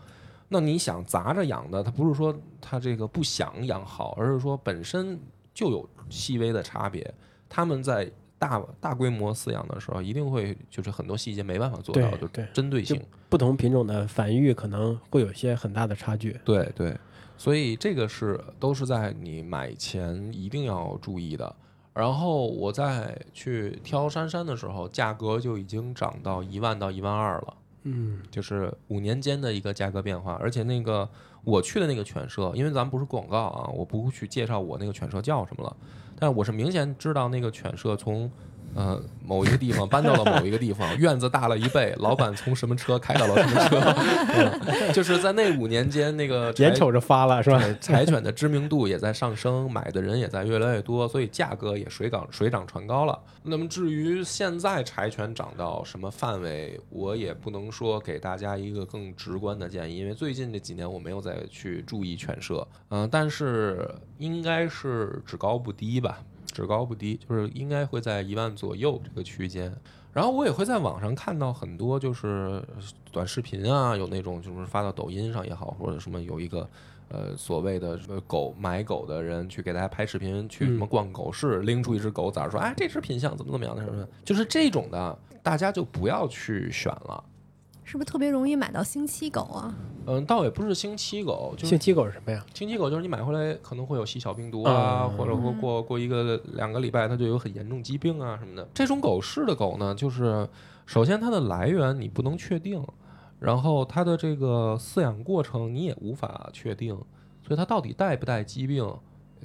[0.49, 5.17] 那你想杂着养的，它不是说它这个不想养好，而是说本身
[5.54, 7.13] 就有细微的差别。
[7.54, 8.10] 他们在
[8.40, 13.00] 大大规模饲养的时候，一定会就是很多细节没办法做到，就针对性。
[13.30, 16.40] 不同品种的繁育可能会有一些很大的差距。
[16.46, 16.98] 对对，
[17.38, 21.54] 所以这个是都是在你买前一定要注意的。
[21.94, 27.58] 然后我在去挑杉杉的时候，价格就已经涨到一万到一万二了。
[27.84, 31.08] 嗯，就是五年间的一个价格变化，而且那个
[31.44, 35.76] 我去的那个犬舍，因为咱们不是广告啊，我不去介绍我那个犬舍叫什么了，
[36.21, 38.31] 但我是明显知道那个犬舍从
[38.75, 43.79] 呃某一个地方搬到了某一个地方， 院子大了一倍，老板从什么车开到了什么车，
[44.34, 47.63] 嗯就是在那五年间，那个眼瞅着发了是吧？
[47.79, 53.17] 柴犬的知名度也在上升，买的人也在越来越多，所以价格也水涨水涨船高了。
[53.43, 66.19] 那么至于现在柴犬涨到什么范围，我也不能说给大家一个更直观的建议，因为最近这几年我没有再去注意犬舍，嗯、但是应该是只高不低吧，
[66.52, 69.74] 只高不低，就是应该会在一万左右这个区间。
[70.14, 72.62] 然后我也会在网上看到很多就是
[73.14, 76.70] 短视频啊，有那种就是发到抖音上也好，或者什么有一个
[77.08, 87.24] 呃所谓的什么狗买狗的人去给大家拍视频，去什么逛狗市，拎出一只狗崽儿说，哎，这只品相怎么怎么样的什么，就是这种的，大家就不要去选了。
[87.84, 89.74] 是不是特别容易买到星期狗啊？
[90.08, 92.44] 嗯，倒也不是星期狗，就是星期狗是什么呀？
[92.54, 98.67] 星期狗就是你买回来可能会有细小病毒啊，嗯或者说过过一个两个礼拜它就有很严重疾病啊什么的。
[98.74, 100.48] 这种狗式的狗呢，就是
[100.86, 102.84] 首先它的来源你不能确定，
[103.39, 106.96] 然后它的这个饲养过程你也无法确定，
[107.46, 108.91] 所以它到底带不带疾病，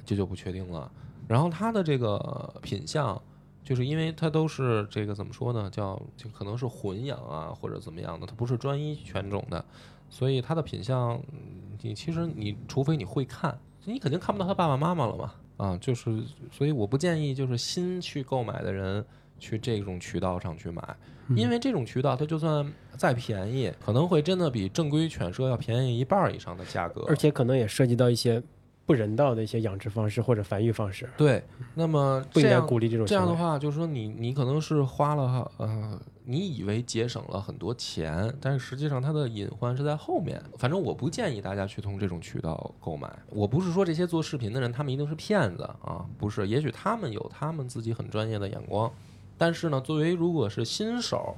[0.05, 0.91] 这就不确定了。
[1.27, 3.21] 然后它的这个品相，
[3.67, 9.65] 就是因为它都是这个怎么说呢，叫就可能是混养啊或者怎么样的，它不是专一犬种的，
[10.09, 15.33] 所以它的品相，嗯你其实你除非你会看，你肯定看不到它爸爸妈妈了嘛。
[15.57, 19.05] 啊，就是所以我不建议就是新去购买的人
[19.37, 20.95] 去这种渠道上去买，
[21.35, 27.03] 因为这种渠道它就算再便宜，可能会真的比正规犬舍要便宜一半儿以上的价格。
[27.09, 28.41] 而且可能也涉及到一些
[28.87, 31.43] 不人道的一些养殖方式或者繁育方式，对，
[31.75, 33.05] 那么不应该鼓励这种。
[33.05, 40.41] 这样的话，就是说你你可能是花了呃，你以为节省了很多钱，但是实际上它的隐患是在后面。
[40.57, 43.13] 反正我不建议大家去从这种渠道购买。
[43.29, 48.89] 我不是说这些做视频的人他们一定是骗子啊，不是，也许他们有他们自己很专业的眼光，
[49.37, 51.35] 但是呢，作为如果是新手。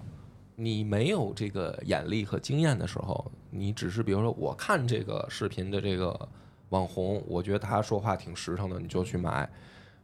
[0.62, 6.28] 你没有这个眼力和经验的时候，你只是比如说我看这个视频的这个
[6.70, 9.50] 网红，我觉得他说话挺实诚的，你就去买，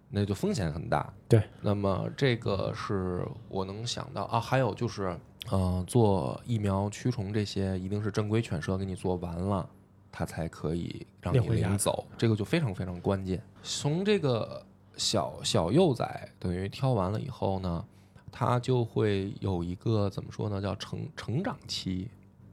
[0.10, 1.14] 那就风险很大。
[1.28, 5.18] 对，那么这个是我能想到啊，还有就是，
[5.50, 9.68] 呃，做疫苗驱虫这些，一定是正规犬舍给你做完了，
[10.12, 13.42] 它才可以让你领走，这个就非常非常关键。
[13.62, 14.64] 从这个
[14.98, 17.86] 小小幼崽等于挑完了以后呢，
[18.32, 22.10] 它就会有一个怎么说呢，叫成成长期，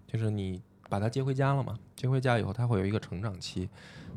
[0.06, 0.60] 就是你
[0.92, 3.66] 把它接回家了嘛，接回家以后，它会有一个成长期，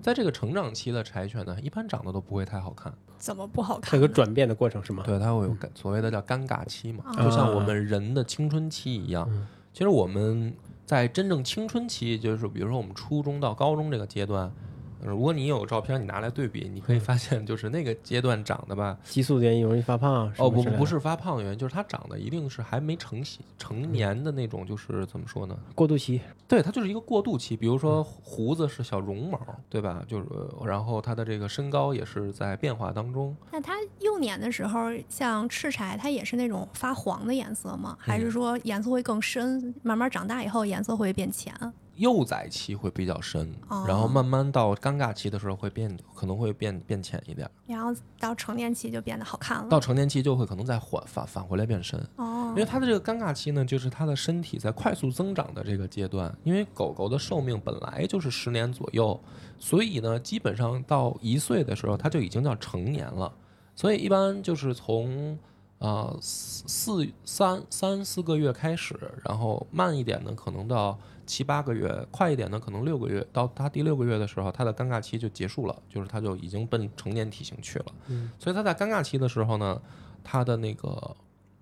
[0.01, 2.93] 在这个成长期的柴犬呢，一般长得都不会太好看。
[3.17, 3.95] 怎么不好看它？
[3.95, 5.01] 有个转变的过程是吗？
[5.05, 9.25] 对，它会有所谓的叫尴尬期嘛，啊就像我们人的青春期一样。
[9.31, 10.53] 嗯其实我们
[10.85, 14.49] 在真正青春期，就是比如说我们初中到高中这个阶段，
[15.05, 18.97] 如果你有照片，你拿来对比，你可以发现，就是那个阶段长的吧。
[19.03, 20.31] 激素的原因容易发胖。
[20.37, 25.57] 哦，不不是发胖的原因，就是它长得一定是还没成型成年的那种，就是怎么说呢？
[25.73, 27.55] 过渡期，对，它就是一个过渡期。
[27.55, 29.39] 比如说胡子是小绒毛，
[29.69, 30.03] 对吧？
[30.07, 33.35] 就是呃然后它的这个身高也是在变化当中。
[33.51, 37.95] 那它幼年的时候，像赤柴，它也是那种发黄的颜色吗？
[37.99, 39.73] 还是说颜色会更深？
[39.83, 41.53] 慢慢长大以后，颜色会变浅？
[41.95, 47.49] 幼崽期会比较深，哦然后慢慢到尴尬期的时候会变，可能会变变浅一点。
[47.65, 49.69] 然后到成年期就变得好看了。
[49.69, 51.99] 到成年期就会可能再缓返返回来变深。
[52.17, 56.33] 哦因为它的这个尴尬期呢，就是它的身体在快速增长的这个阶段。
[56.43, 59.19] 因为狗狗的寿命本来就是十年左右，
[59.59, 63.33] 所以呢，基本上到一岁的时候，它就已经叫成年了。
[63.75, 65.37] 所以一般就是从
[65.79, 73.25] 呃四四三三四个月开始，然后慢一点呢，可能到七八个月；快一点呢，可能六个月。
[73.33, 77.85] 到它第六个月的时候，它的尴尬期就结束了，就是它就已经奔成年体型去了。
[78.07, 79.81] 嗯，所以它在尴尬期的时候呢，
[80.23, 81.15] 它的那个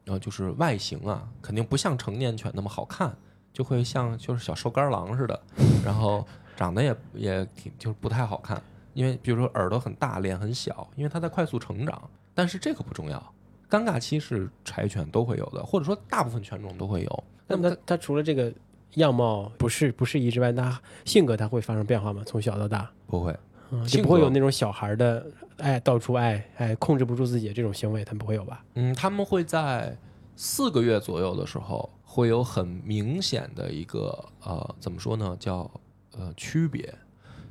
[0.06, 3.16] 呃就是外形啊，肯定不像成年犬那么好看，
[3.52, 5.42] 就会像就是小瘦干狼似的，
[5.84, 8.62] 然后长得也也挺就是不太好看。
[8.94, 12.02] 因为比如说耳朵很大，脸很小，因为它在快速成长。
[12.36, 13.34] 但是这个不重要，
[13.70, 17.24] 尴尬期是柴犬都会有的，或者说大部分犬种都会有。
[17.48, 18.54] 那那么它它除了这个
[18.96, 22.22] 样貌不是不适宜之外，它性格它会发生变化吗？
[22.26, 23.36] 从小到大，不会，
[23.72, 25.26] 嗯，就不会有那种小孩的
[25.58, 28.64] 爱到处爱爱控制不住自己的这种行为，他们不会有吧？
[28.76, 29.98] 嗯，他们会在
[30.36, 35.70] 四个月左右的时候，会有很明显的一个呃，怎么说呢，叫
[36.18, 36.94] 呃区别，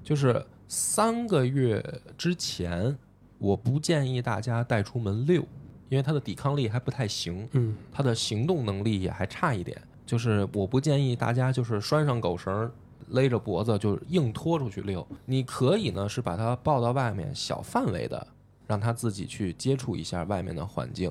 [0.05, 1.85] 就是三个月
[2.17, 2.97] 之前，
[3.39, 5.43] 我不建议大家带出门遛，
[5.89, 9.81] 因为他的抵抗力还不太行，嗯，它的行动能力也还差一点。
[10.13, 12.71] 就是我不建议大家就是拴上狗绳，
[13.09, 15.09] 勒着脖子就硬拖出去遛。
[15.25, 18.27] 你可以呢是把它抱到外面，小范围的
[18.67, 21.11] 让它自己去接触一下外面的环境，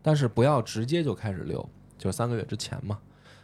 [0.00, 1.68] 但是不要直接就开始遛，
[1.98, 2.98] 就是三个月之前嘛。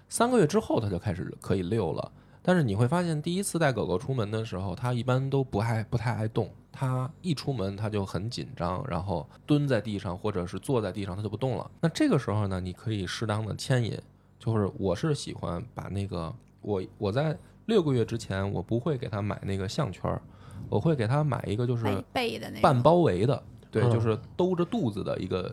[0.09, 2.11] 三个月之后它就开始可以遛了。
[2.41, 6.51] 但是你会发现，第一次带狗狗出门的时候，它一般都不爱不太爱动。
[6.73, 11.71] 它一出门它就很紧张，然后蹲在地上或者是坐在地上，它就不动了。
[11.83, 14.01] 那这个时候呢，你可以适当的牵引，
[14.47, 20.23] 就是我是喜欢把那个我我在六个月之前，我不会给他买那个项圈儿，
[20.69, 22.63] 我会给他买一个就是背背的那种。
[22.63, 23.43] 半包围的，
[23.73, 23.91] 对，嗯。
[23.91, 25.53] 就是兜着肚子的一个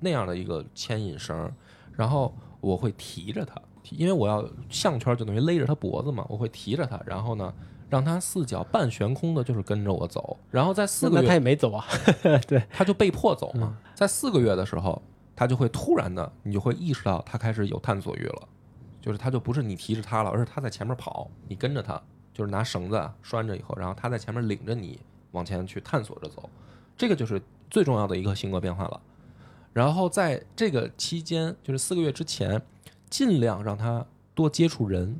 [0.00, 1.54] 那样的一个牵引绳儿，
[1.92, 7.54] 然后我会提着它，因为我要项圈就等于勒着他脖子嘛，我会提着它，然后呢，
[7.88, 11.84] 让他四脚半悬空的，就是跟着我走，然后在四个月他也没走啊，
[12.48, 13.90] 对，他就被迫走嘛，嗯。
[13.94, 15.00] 在四个月的时候，
[15.34, 18.48] 他就会突然的，你就会意识到他开始有探索欲了，
[19.00, 22.00] 就是他就不是你提着他了，而是他在前面跑，你跟着他，
[22.32, 25.00] 就是拿绳子拴着以后，然后他在前面领着你
[25.32, 26.48] 往前去探索着走，
[26.96, 29.00] 这个就是最重要的一个性格变化了。
[29.72, 32.60] 然后在这个期间，就是四个月之前，
[33.08, 34.04] 尽量让他
[34.34, 35.18] 多接触人，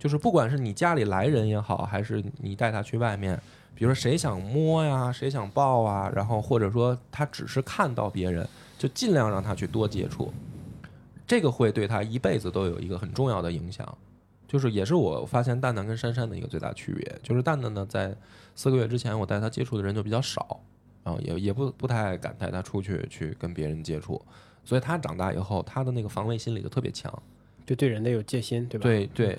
[0.00, 3.40] 就是不管是你家里来人也好，还是你带他去外面，
[3.76, 8.48] 比如说谁想摸呀，谁想抱啊，然后或者说他只是看到别人，
[8.78, 10.32] 就尽量让他去多接触，
[11.26, 13.86] 这个会对他一辈子都有一个很重要的影响。
[14.46, 18.16] 就是也是我发现蛋蛋跟珊珊的一个最大区别，就是蛋蛋呢在
[18.54, 20.58] 四个月之前我带他接触的人就比较少，
[21.04, 24.18] 然后也也不不太敢带他出去去跟别人接触，
[24.64, 27.12] 所以他长大以后他的那个防卫心理就特别强。
[27.66, 29.38] 就对人的有戒心，对吧？，对对，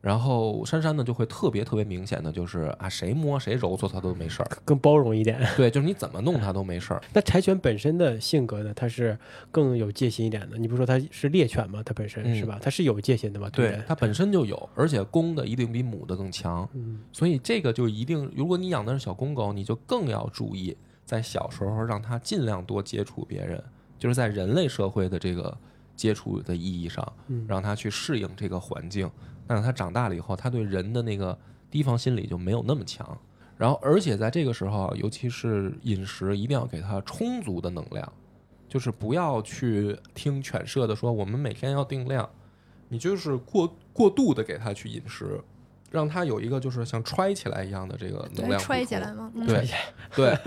[0.00, 5.38] 然后珊珊呢就会特别特别明显的就是啊，谁摸谁揉搓他都没事儿，更包容一点。
[5.56, 7.02] 对，就是你怎么弄他都没事儿。
[7.12, 9.18] 那柴犬本身的性格呢，它是
[9.50, 10.56] 更有戒心一点的。
[10.56, 11.82] 你不说它是猎犬吗？
[11.84, 12.58] 它本身嗯是吧？
[12.62, 13.50] 它是有戒心的嘛？
[13.50, 20.74] 对它本身就有，而且公的一定比母的更强，嗯，所以这个就一定，如果你养的是小公狗，你就更要注意，
[21.04, 23.62] 在小时候让它尽量多接触别人，
[23.98, 25.54] 就是在人类社会的这个
[25.94, 29.06] 接触的意义上，嗯让它去适应这个环境。
[29.06, 31.36] 但但是它长大了以后，它对人的那个
[31.72, 33.18] 提防心理就没有那么强。
[33.56, 38.12] 然后，而且在这个时候，尤其是饮食，一定要给它充足的能量，
[38.68, 42.30] 就是不要去听犬舍的说我们每天要定量，
[42.88, 45.42] 你就是过过度的给它去饮食，
[45.90, 49.30] 让它有一个就是像揣起来一样的这个能，量揣起来嘛。
[49.34, 49.68] 嗯对
[50.14, 50.38] 对，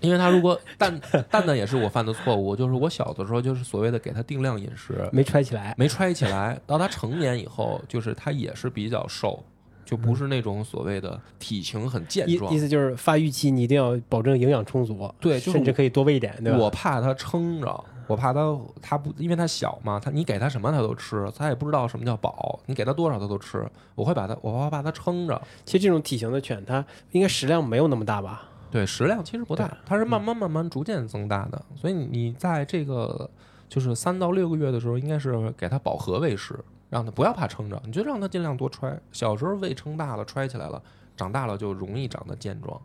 [0.00, 1.00] 因为它如果蛋
[1.30, 5.74] 蛋蛋也是我犯的错误，就是我小的时候就是所谓的给它定量饮食，没揣起来。
[5.78, 9.42] 没揣起来，到它成年以后，就是它也是比较瘦，
[9.84, 12.58] 就不是那种所谓的体型很健壮意意。
[12.58, 16.58] 思就是发育期你一定要保证营养充足，对就是甚至可以多喂一点，对吧？
[16.58, 23.66] 我怕它撑着，我怕它它不，因为它小嘛，它你给它什么它都吃，它也不知道什么叫饱，你给它多少它都吃。
[23.94, 25.40] 我会把它，我会把它撑着。
[25.64, 28.48] 其实这种体型的犬，它应该食量没有那么大吧？
[28.70, 31.62] 对，食量其实不大，它是慢慢慢慢逐渐增大的。
[31.76, 33.30] 所以你你在这个
[33.68, 36.58] 就是三到六个月的时候，应该是给它饱和喂食，
[36.90, 39.00] 让它不要怕撑着，你就让它尽量多揣。
[39.12, 40.82] 小时候胃撑大了，揣起来了，
[41.16, 42.80] 长大了就容易长得健壮。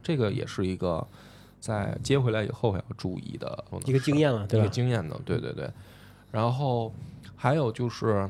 [0.00, 1.04] 这个也是一个
[1.62, 4.68] 在接回来以后要注意的一个经验了，对一个？
[4.68, 5.70] 经验的，对对对。
[6.32, 6.92] 然后
[7.36, 8.28] 还有就是，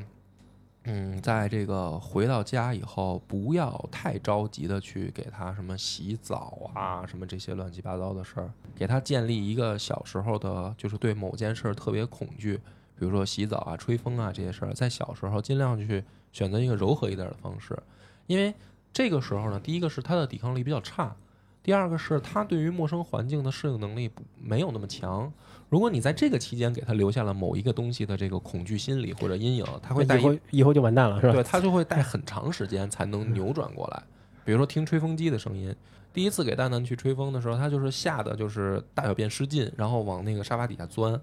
[0.83, 12.57] 嗯，在这个回到家以后，不要太着急的去给他什么洗澡啊，什么这些乱七八糟的事儿，给他建立一个小时候的，就是对某件事儿特别恐惧，
[12.95, 17.75] 比如说洗澡啊、吹风啊这些事儿，在小时候尽量去选择一个柔和一点的方式，
[18.27, 18.53] 因为
[18.93, 21.15] 这个时候呢，第一个是他的抵抗力比较差。
[21.63, 25.31] 第二个是他对于陌生环境的适应能力不没有那么强。
[25.69, 31.33] 如果你在这个期间给他留下了某一个东西的这个恐惧心理或者阴影，他会带以后以后就完蛋了，是吧？
[31.33, 34.03] 对他就会带很长时间才能扭转过来。
[34.45, 35.73] 比如说听吹风机的声音，
[36.11, 41.19] 第一次给蛋蛋去吹风的时候，他就是吓得就是大小便失禁，然后往那个沙发底下钻，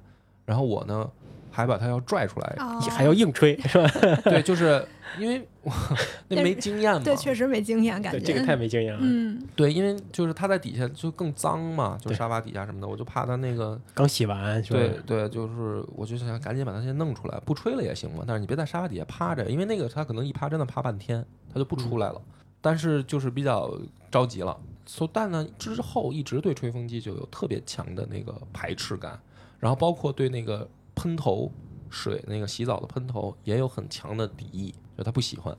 [0.46, 1.08] 然后我呢
[1.50, 3.88] 还把它要拽出来，哦还要硬吹，是吧？
[4.24, 4.86] 对，就是
[5.18, 5.72] 因为我
[6.28, 9.00] 那没经验嘛，对，确实没经验，感对，觉这个太没经验了。
[9.02, 14.78] 嗯，对，因为就是他在底下就更脏嘛，就沙发底下什么的，我就怕他那个刚洗完，是吧？
[14.78, 18.24] 对对，就是我就想赶紧把它先弄出来，不吹了也行嘛。
[18.26, 22.20] 但是你别在沙发底下趴着，因为那个它可能一趴真的趴半天，它就不出来了。
[22.62, 23.74] 但是就是比较
[24.10, 24.56] 着急了。
[24.84, 29.18] 所以蛋呢之后一直对吹风机就有特别强的那个排斥感，
[29.58, 30.68] 然后包括对那个
[31.00, 31.50] 喷头
[31.88, 35.56] 水那个洗澡的喷头也有很强的敌意，就他不喜欢。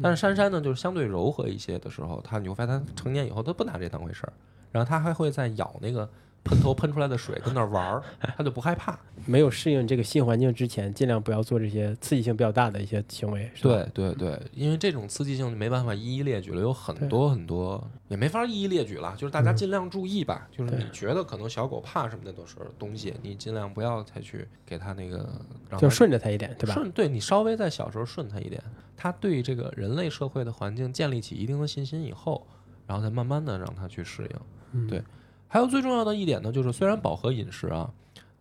[0.00, 4.32] 但是珊珊呢，就是相对柔和一些的时候，他你会发现他成年以后他不拿这当回事儿，
[4.70, 6.08] 然后他还会在咬那个
[6.46, 8.02] 喷头喷出来的水跟那儿玩儿，
[8.38, 8.98] 他就不害怕。
[9.26, 19.14] 没有适应这个新环境之前，尽量不要做这些刺激性比较大的一些行为，对对对，因为这种刺激性没办法一一列举了，有很多很多，也没法一一列举了。
[19.18, 25.28] 就是大家尽量注意吧，就是你觉得可能小狗怕什么的都是东西，你尽量不要再去给它那个
[25.68, 26.74] 让就顺着它一点，对吧？
[26.74, 28.62] 顺对你稍微在小时候顺它一点，
[28.96, 32.46] 它对这个人类社会的环境建立起一定的信心以后，
[32.86, 34.40] 然后再慢慢的让它去适应。
[34.72, 35.02] 嗯对
[35.56, 37.90] 还有最重要的一点呢，就是虽然饱和饮食啊，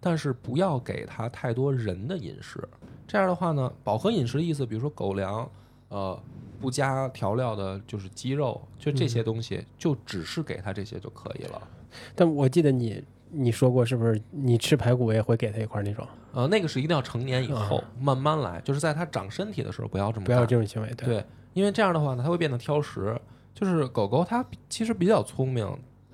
[0.02, 2.62] 但是不要给它太多人的饮食。
[3.08, 5.50] 这样的话呢，饱和饮食的意思，比如说狗粮，
[5.88, 6.22] 呃，
[6.60, 11.62] 不加调料的，就是鸡肉，就这些东西，就只是给它这些就可以了。
[12.14, 16.06] 但我记得你你说过，是不是你吃排骨也会给它一块儿那种？
[16.34, 21.08] 呃，那个是一定要成年以后、慢慢来，就是在它长身体的时候不要这么不要这种行为，对。
[21.08, 23.18] 对，因为这样的话呢，它会变得挑食。
[23.54, 25.66] 就是狗狗它其实比较聪明，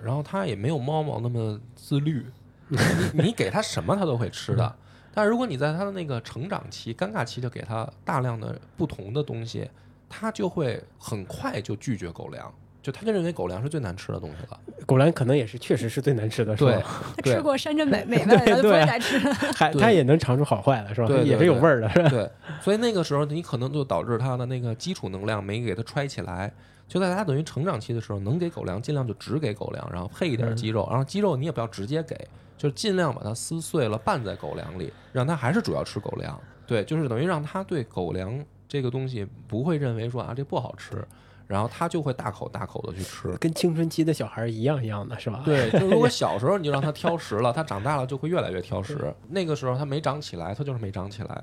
[0.03, 2.25] 然后它也没有猫猫那么自律。
[3.13, 4.75] 你你给它什么它都会吃的，
[5.13, 9.69] 但如果你在它的那个成长期、尴尬期就给它大量的不同的东西，
[10.07, 12.49] 它就会很快就拒绝狗粮，
[12.81, 14.57] 就它就认为狗粮是最难吃的东西了。
[14.85, 16.81] 狗粮可能也是确实是最难吃的，是吧？
[17.17, 19.33] 他对吃过山珍美 美味的，不再吃了。
[19.77, 21.07] 它也能尝出好坏来，是吧？
[21.07, 22.09] 对对也是有味儿的，是吧？
[22.09, 22.31] 对，
[22.61, 26.49] 所以那个时候你可能就导致它的那个基础能量没给它揣起来，
[26.91, 32.13] 就在它等于成长期的时候，能给狗粮尽量就只给狗粮，然后配一点鸡肉，然后鸡肉你也不要直接给，
[32.57, 36.37] 就是尽量把它撕碎了拌在狗粮里，让它还是主要吃狗粮。
[36.67, 41.01] 对，就是等于让它对狗粮这个东西不会认为说啊这不好吃，
[41.47, 43.37] 然后它就会大口大口的去吃。
[43.39, 45.43] 跟青春期的小孩一样一样的，是吧？
[45.45, 49.15] 对，就如果 小时候你就让它挑食了，它长大了就会越来越挑食。
[49.29, 51.41] 那个时候它没长起来，它就是没长起来。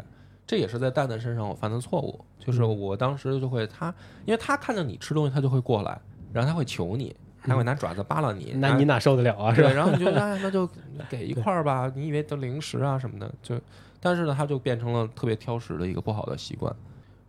[0.48, 3.94] 这也是在蛋蛋身上我犯的错误，就是嗯我当时就会他，
[4.24, 6.00] 因为他看到你吃东西，他就会过来，
[6.32, 8.54] 然后他会求你，他会拿爪子扒拉你。
[8.54, 9.52] 那你哪受得了啊？
[9.52, 9.70] 是，吧？
[9.70, 10.66] 然后你就 哎，那就
[11.10, 13.60] 给一块儿吧，你以为都零食啊什么的，就，
[14.00, 16.74] 但是呢，他就变成了特别挑食的一个不好的习惯。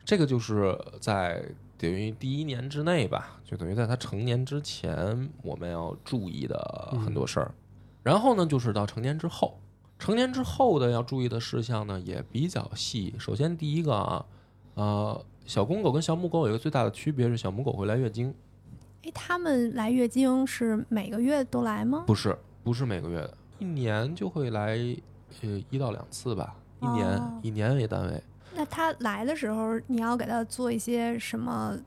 [0.06, 1.44] 这个就是在
[1.78, 7.52] 等于第一年之内吧，就等于在它成年之前，我们要注意的很多事儿。
[8.02, 9.60] 然后呢，就是到成年之后，
[10.00, 13.14] 成年之后的要注意的事项呢也比较细。
[13.20, 14.26] 首先第一个啊，
[14.76, 18.34] 呃，小公狗跟小母狗有一个最大的区别是，小母狗会来月经，
[19.04, 22.06] 哎，他们来月经是每个月都来吗？
[22.08, 24.78] 不是，不是每个月的，一年就会来，
[25.42, 28.24] 呃，一到两次吧，一年、哦以年为单位。
[28.56, 31.78] 那他来的时候，你要给他做一些什么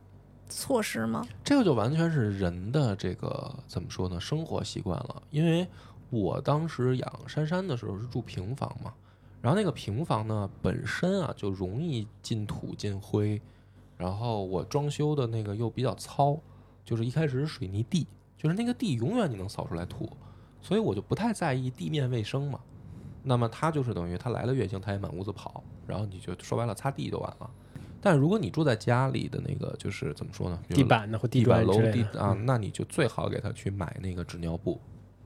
[0.49, 1.27] 措施吗？
[1.43, 4.21] 这个就完全是人的这个怎么说呢？
[4.21, 5.23] 生活习惯了。
[5.31, 5.67] 因为
[6.13, 8.93] 我当时养珊珊的时候是住平房嘛，
[9.41, 13.41] 然后那个平房呢本身啊就容易进土进灰，
[13.97, 16.39] 然后我装修的那个又比较糙，
[16.85, 18.07] 就是一开始是水泥地，
[18.37, 20.07] 就是那个地永远你能扫出来土，
[20.61, 22.61] 所以我就不太在意地面卫生嘛。
[23.23, 27.51] 那么它就是等于它来了月经，它也满屋子跑，然后你就说白了擦地就完了。
[28.01, 30.61] 但如果你住在家里的那个，就是怎么说呢？
[30.69, 34.81] 地板的或地板之类的地啊，那你就最好给他去买那个纸尿布，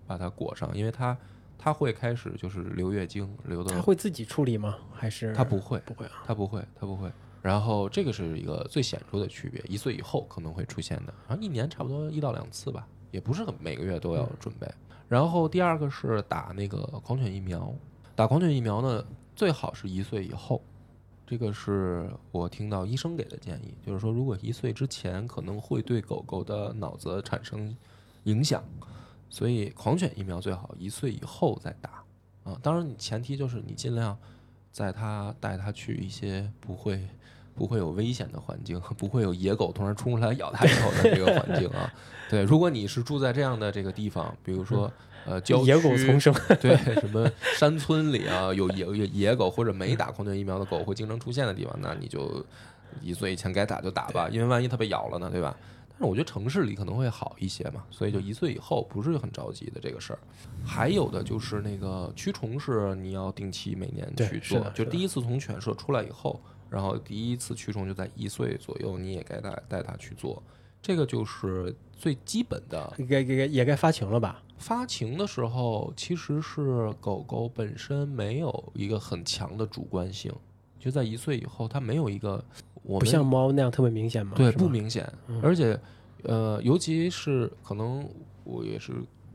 [0.07, 1.17] 把它裹上，因为它
[1.59, 4.77] 它会开始就是流月经，流的它会自己处理吗？
[4.93, 6.23] 还是它不会，不会啊？
[6.27, 7.11] 它不会，它不会。
[7.43, 14.67] 然后这个是一个最显著的区别，一岁以后可能会出现的，然后一年差不多一到两次吧，也不是很每个月都要准备。
[15.09, 17.73] 然后第二个是打那个狂犬疫苗，
[18.15, 19.05] 打狂犬疫苗呢，
[19.35, 20.63] 最好是一岁以后。
[21.29, 27.77] 这个是我听到医生给的建议，就是说，如果一岁之前可能会对狗狗的脑子产生
[28.25, 28.63] 影响，
[29.29, 31.91] 所以狂犬疫苗最好一岁以后再打
[32.45, 32.59] 啊。
[32.63, 34.17] 当然，你前提就是你尽量
[34.73, 37.07] 在它带它去一些不会
[37.55, 41.93] 不会有危险的环境，不会有野狗突然冲出来咬它一口的这个环境啊。
[42.29, 44.93] 对，如果你是住在这样的这个地方，比如说
[45.25, 52.45] 呃郊区野狗丛生，对，什么山村里啊，有野有野狗或者没打狂犬疫苗的狗会经常出现的地方，那你就
[53.01, 55.57] 一岁以前该打就打吧，因为万一它被咬了呢，对吧？
[55.99, 60.19] 但是我觉得城市里可能会好一些嘛，所以就一岁以后不是很着急的这个事儿。
[60.63, 66.39] 还有的就是那个驱虫是你要定期每年去做，就第一次从犬舍出来以后，
[66.69, 70.43] 然后第一次驱虫就在一岁左右，你也该带带它去做，
[70.83, 74.43] 这个就是最基本的也该也该也该发情了吧？
[74.59, 80.31] 发情的时候，其实是狗狗本身没有一个很强的主观性，
[80.79, 82.45] 就在一岁以后，它没有一个
[82.87, 84.33] 不像猫那样特别明显吗？
[84.37, 85.41] 对不明显，嗯。
[85.43, 85.79] 而且
[86.23, 88.09] 呃，尤其是可能
[88.45, 88.93] 我也是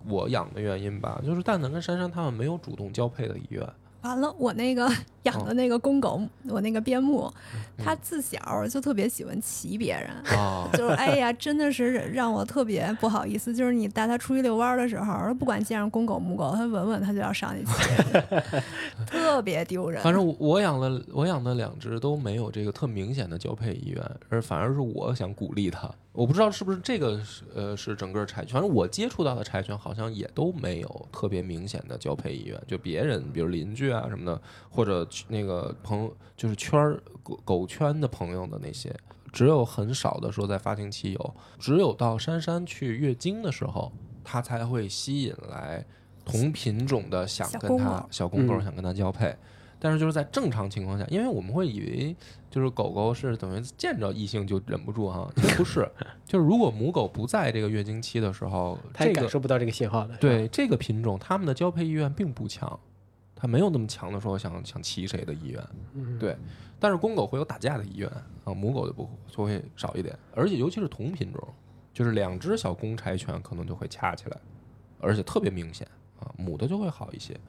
[0.08, 3.68] 我养的原因吧，就是蛋蛋跟珊珊他们没有主动交配的意愿，
[4.02, 4.90] 完了，我那个
[5.24, 7.32] 养的那个公狗，我那个边牧，
[7.78, 10.10] 嗯它自小就特别喜欢骑别人。
[10.38, 13.54] 啊， 就是哎呀，真的是让我特别不好意思。
[13.54, 17.74] 就是你带它出去遛弯儿的时候，不管见着公狗母狗，它闻闻它就要上去骑，
[19.06, 20.02] 特别丢人。
[20.02, 25.90] 反正我我养了我养的两只都没有这个特明显的交配意愿，而反而是我想鼓励它。
[26.14, 32.62] 我不知道是不是这个是呃是整个柴犬，反正我接触到的柴犬好像也都没有特别明显的交配意愿。
[32.68, 38.94] 就别人比如邻居啊什么的，或者那个朋友就是圈儿狗狗圈的朋友的那些，
[39.32, 43.90] 只有很少的说在发情期有，只有到珊珊去月经的时候，
[44.24, 45.86] 它才会吸引来
[46.26, 49.34] 同品种的想跟它小公狗想跟它交配。
[49.80, 52.16] 但是就是在正常情况下，因为我们会以为
[52.52, 55.90] 就是狗狗是等于见着异性就忍不住哈，其实不是，
[56.26, 60.18] 就是如果母狗不在这个月经期的时候，它也感受不到这个信号的。
[60.18, 62.78] 对这个品种它们的交配意愿并不强，
[63.34, 66.38] 它没有那么强的说想想骑谁的意愿，嗯对。
[66.78, 68.10] 但是公狗会有打架的意愿
[68.44, 71.48] 啊，母狗就不就会少一点，而且尤其是同品种，
[71.94, 74.38] 就是两只小公柴犬可能就会掐起来，
[75.00, 75.88] 而且特别明显
[76.20, 77.40] 啊，母的就会好一些。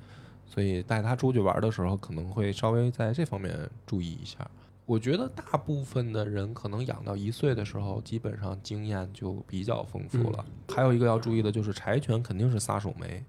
[0.47, 4.39] 所以带它出去玩的时候，可能会稍微在这方面注意一下。
[4.85, 10.45] 我觉得大部分的人可能养到一岁的时候，基本上经验就比较丰富了。
[10.69, 13.25] 还有一个要注意的就是柴犬肯定是撒手没，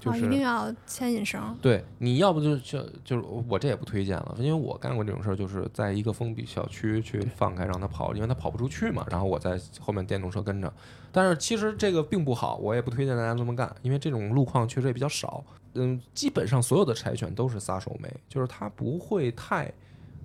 [0.00, 1.56] 就啊，是、一定要牵引绳。
[1.62, 10.70] 对，你要不就就就是我这也不推荐了，因为我干过这种事儿，就是在一个封闭小区去放开让它跑，因为它跑不出去嘛，然后我在后面电动车跟着。
[11.12, 15.42] 但是其实这个并不好，我也不推荐大家这么干，因为这种路况确实也比较少。
[15.74, 19.72] 嗯，基本上所有的柴犬都是撒手没，就是它不会太。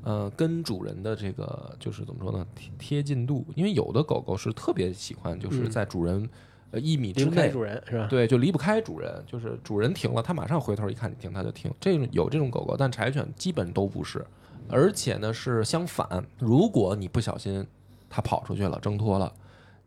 [0.05, 6.29] 呃，跟主人的这个就是怎么说呢，贴贴近度，因为有的狗狗是特别喜欢，就是嗯在主人
[6.69, 8.07] 呃一米之离不开内，主人是吧？
[8.07, 11.73] 对，就离不开主人，就是主人停了，它马上回头一看你停，它就停。
[11.79, 14.23] 这种有这种狗狗，但柴犬基本都不是，
[14.69, 17.65] 而且呢是相反，如果你不小心
[18.07, 19.33] 它跑出去了，挣脱了，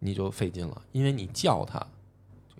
[0.00, 1.80] 你就费劲了，因为你叫它，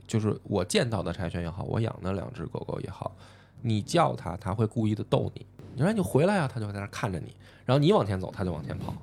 [0.07, 3.13] 就是我见到的柴犬也好，我养的两只狗狗也好，
[3.63, 5.45] 你叫它，它会故意的逗你，
[5.75, 7.35] 你说你回来啊、它就会在那儿看着你，
[7.69, 8.95] 然后你往前走，它就往前跑，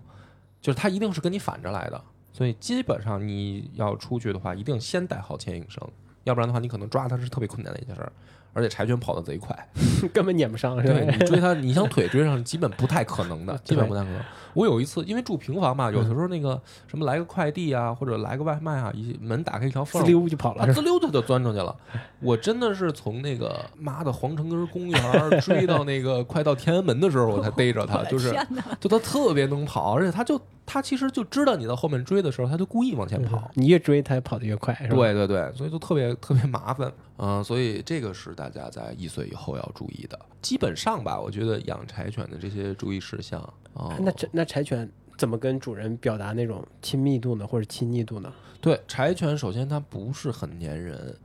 [0.60, 2.02] 就是它一定是跟你反着来的。
[2.34, 5.88] 所以基本上你要出去的话，一定先带好牵引绳，
[6.24, 8.12] 要不然的话，你可能抓它是特别困难的一件事儿。
[8.54, 9.56] 而且柴犬跑得贼快，
[10.12, 11.06] 根本撵不上是对？
[11.06, 14.20] 你追它，你想腿追上，基本不太可能的， 基本不太可能。
[14.56, 20.74] 我有一次因为住平房嘛，有的时候那个什么来个快递啊，或者来个外卖啊，一门打开一条缝滋，溜就跑了？
[20.74, 21.76] 滋溜它就钻出去了。
[22.22, 25.02] 我真的是从那个妈的皇城根公园
[25.42, 28.34] 追到那个快到天安门的时候，我才逮着它， 就是！
[28.80, 33.52] 就它特别能跑，而且它就它其实就知道你在后面追的时候，它就故意往前跑。
[33.56, 34.96] 你越追它跑得越快是吧？
[34.96, 40.18] 对对对，所以就特别特别麻烦，嗯、所以这个是大家在一岁以后要注意的。
[40.42, 43.42] 基本上吧，我觉得养柴犬的这些注意事项，
[43.76, 48.34] 啊、那柴那柴犬怎么跟主人表达那种亲密度呢，或者亲昵度呢？
[48.60, 51.16] 对柴犬，首先它不是很粘人，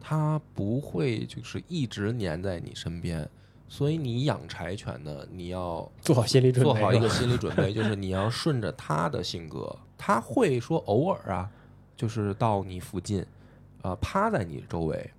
[0.00, 3.28] 它不会就是一直粘在你身边，
[3.68, 11.50] 所以你养柴犬呢，你要做好心理准备，做好一个心理准备，就是你要顺着它的性格，它会说偶尔啊，
[11.96, 13.24] 就是到你附近，
[13.82, 15.10] 呃，趴在你周围，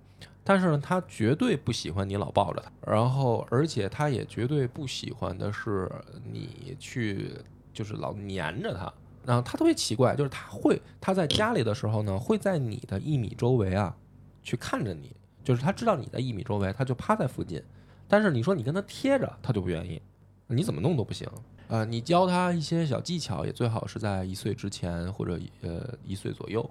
[0.48, 5.90] 但是呢，他绝对不喜欢你老抱着他，然后而且他也绝对不喜欢的是
[6.32, 7.32] 你去
[7.72, 8.90] 就是老黏着他。
[9.24, 13.92] 然后他特别奇怪，就是他会，他在家里的时候呢，会在你的一米周围啊，
[14.40, 17.60] 去看着你，就是他知道你在一米周围，他就趴在附近。
[18.06, 20.00] 但是你说你跟他贴着，他就不愿意，
[20.46, 21.28] 你怎么弄都不行。
[21.66, 26.70] 呃，你教他一些小技巧，也最好是在一岁之前或者呃一岁左右，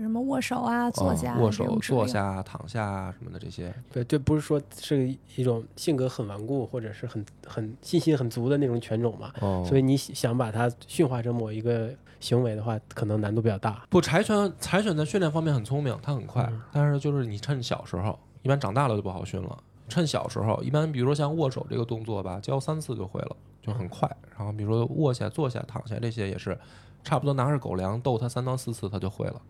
[0.00, 3.74] 什么握手啊、坐下握手、坐下、躺下什么的这些。
[3.92, 9.32] 对，这不是说是一种性格很顽固或者是很很信心很足的那种犬种嘛？
[9.40, 13.84] 哦所以你想把它驯化成某一个行为的话，可能难度比较大。
[13.88, 19.58] 不，柴犬柴犬在训练方面很聪明，它很快，嗯但是就是你趁小时候，一般长大了就不好训了。
[19.88, 24.08] 趁小时候，一般比如说像握手这个动作吧，教三次就会了，就很快。
[24.36, 26.56] 然后比如说卧下、坐下、躺下这些也是，
[27.02, 29.42] 差不多拿着狗粮逗它三到四次，它就会了。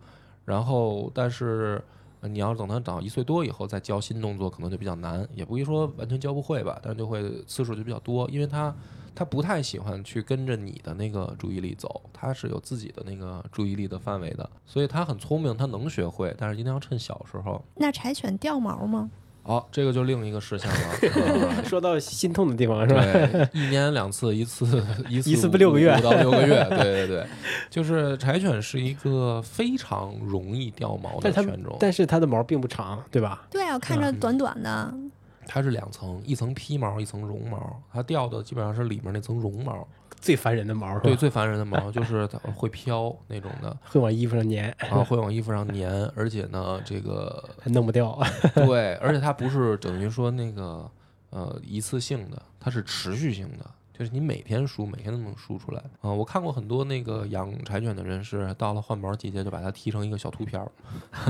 [0.45, 1.81] 然后，但是
[2.21, 8.75] 你要等它长一岁多以后再教新动作，可能就比较难，也不一说完全教不会吧，但是就会次数就比较多，因为它
[9.15, 17.63] 它不太喜欢去跟着你的那个注意力走，它是有自己的那个注意力的范围的，所以它很聪明，它能学会，但是一定要趁小时候。
[17.75, 19.09] 那柴犬掉毛吗？
[19.43, 20.79] 好、这个就另一个事项了。
[21.15, 23.03] 呃 说到心痛的地方是吧？
[23.03, 24.65] 对，一年两次，一次
[25.09, 26.63] 一次一次不六个月五到六个月。
[26.69, 27.25] 对对对，
[27.69, 33.43] 就是柴犬是一个非常容易掉毛的犬种，但是它的毛并不长，对吧？
[33.49, 34.93] 对啊，我看着短短的，
[35.47, 39.87] 它是两层，一层披毛，一层绒毛，它掉的基本上是里面那层绒毛。
[40.19, 40.99] 最烦人的毛？
[40.99, 48.15] 对，最烦人的毛就是它会飘那种的，会往衣服上粘，啊，会往衣服上粘，而且呢，这个 还弄不掉。
[48.53, 50.87] 对，而且它不是等于说那个
[51.31, 53.65] 呃一次性的，它是持续性的，
[54.01, 60.71] 就是你每天梳，每天都能梳出来啊、我看过很多那个养柴犬的人是到了换毛季节就把它剃成一个小秃瓢儿，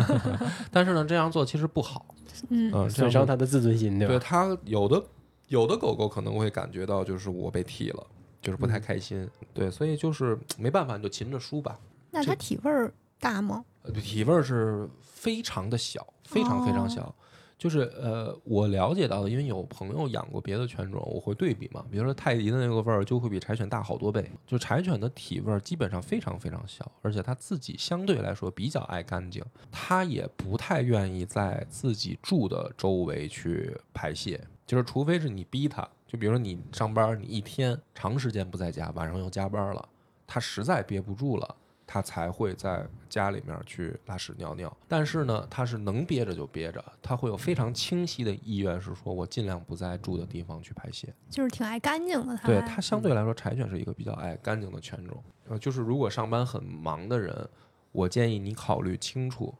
[0.72, 2.06] 但是呢，这样做其实不好，
[2.48, 4.18] 嗯，损伤它的自尊心，对对？
[4.20, 5.04] 它有的
[5.50, 8.08] 有的狗狗可能会感觉到就是我被剃了，
[8.42, 11.78] 就是不太嗯开心，对，所以就是没办法，你就勤着梳吧。
[12.10, 13.66] 那它体味儿大吗？
[13.82, 17.16] 呃体味儿是非常的小，非常非常哦小。
[17.62, 21.86] 就是呃，我了解到的，因为有朋友养过别的犬种，我会对比嘛。
[21.91, 24.28] 比如说泰迪的那个味儿就会比柴犬大好多倍。
[24.47, 35.88] 就柴犬的体味儿基本上非常非常小，而且它自己相对来说比较爱干净，它也不太愿意在自己住的周围去排泄，就是除非是你逼它。
[36.07, 39.88] 就比如说你上班，你一天长时间不在家，晚上又加班了，
[40.26, 41.55] 它实在憋不住了。
[41.94, 44.72] 它才会在家里面去拉屎尿尿。
[44.88, 51.14] 但是呢，它是能憋着就憋着，它会有非常清晰的意愿，是说我尽量不在住的地方去排泄。
[51.30, 55.22] 就是挺爱干净的，它对还它相对来说，柴犬是一个比较爱干净的犬种。
[55.50, 57.36] 呃，就是如果上班很忙的人，
[57.92, 59.54] 我建议你考虑清楚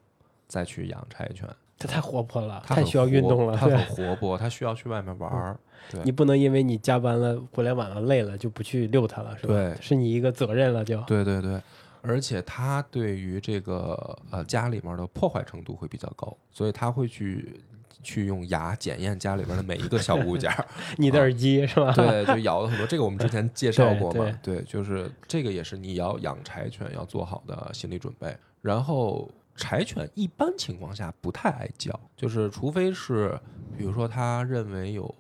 [0.47, 1.45] 再去养柴犬。
[1.77, 3.57] 它太活泼了，太需要运活动了。
[3.57, 5.59] 它很，活泼，它需要去外面玩儿。
[5.89, 9.53] 对你不能因为你加班了、回来晚了、累了就不去遛它了，是吧？
[9.53, 11.01] 对是你一个责任了就。
[11.01, 11.59] 对对对，
[12.01, 17.61] 而且它对于这个呃家里面的破坏程度会比较高，所以它会去
[18.03, 20.65] 去用牙检验家里边的每一个小物件儿。
[20.97, 21.91] 你的耳机是吧？
[21.93, 22.87] 对，就咬了很多。
[22.87, 24.39] 这个我们之前介绍过嘛？
[24.41, 28.35] 对，就是这个也是你要养柴犬要做好的心理准备。
[28.61, 33.39] 然后柴犬一般情况下不太爱叫，就是除非是
[33.77, 35.13] 比如说他认为有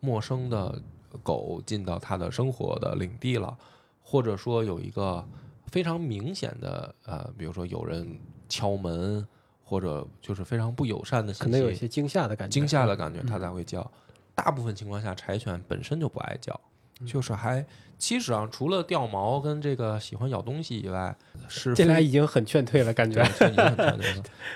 [0.00, 0.80] 陌生的
[1.22, 3.56] 狗进到他的生活的领地了，
[4.02, 5.24] 或者说有一个
[5.70, 9.26] 非常明显的呃，比如说有人敲门。
[9.70, 12.54] 或者就是非常不友善的信息，可能有一些惊吓的感觉。
[12.54, 13.86] 惊吓的感觉，嗯它才会叫。
[14.34, 16.58] 大部分情况下，柴犬本身就不爱叫，
[17.04, 17.62] 就是还
[17.98, 21.14] 其实啊，除了掉毛跟这个喜欢咬东西以外，
[21.48, 23.22] 是这俩非已经很劝退了，感觉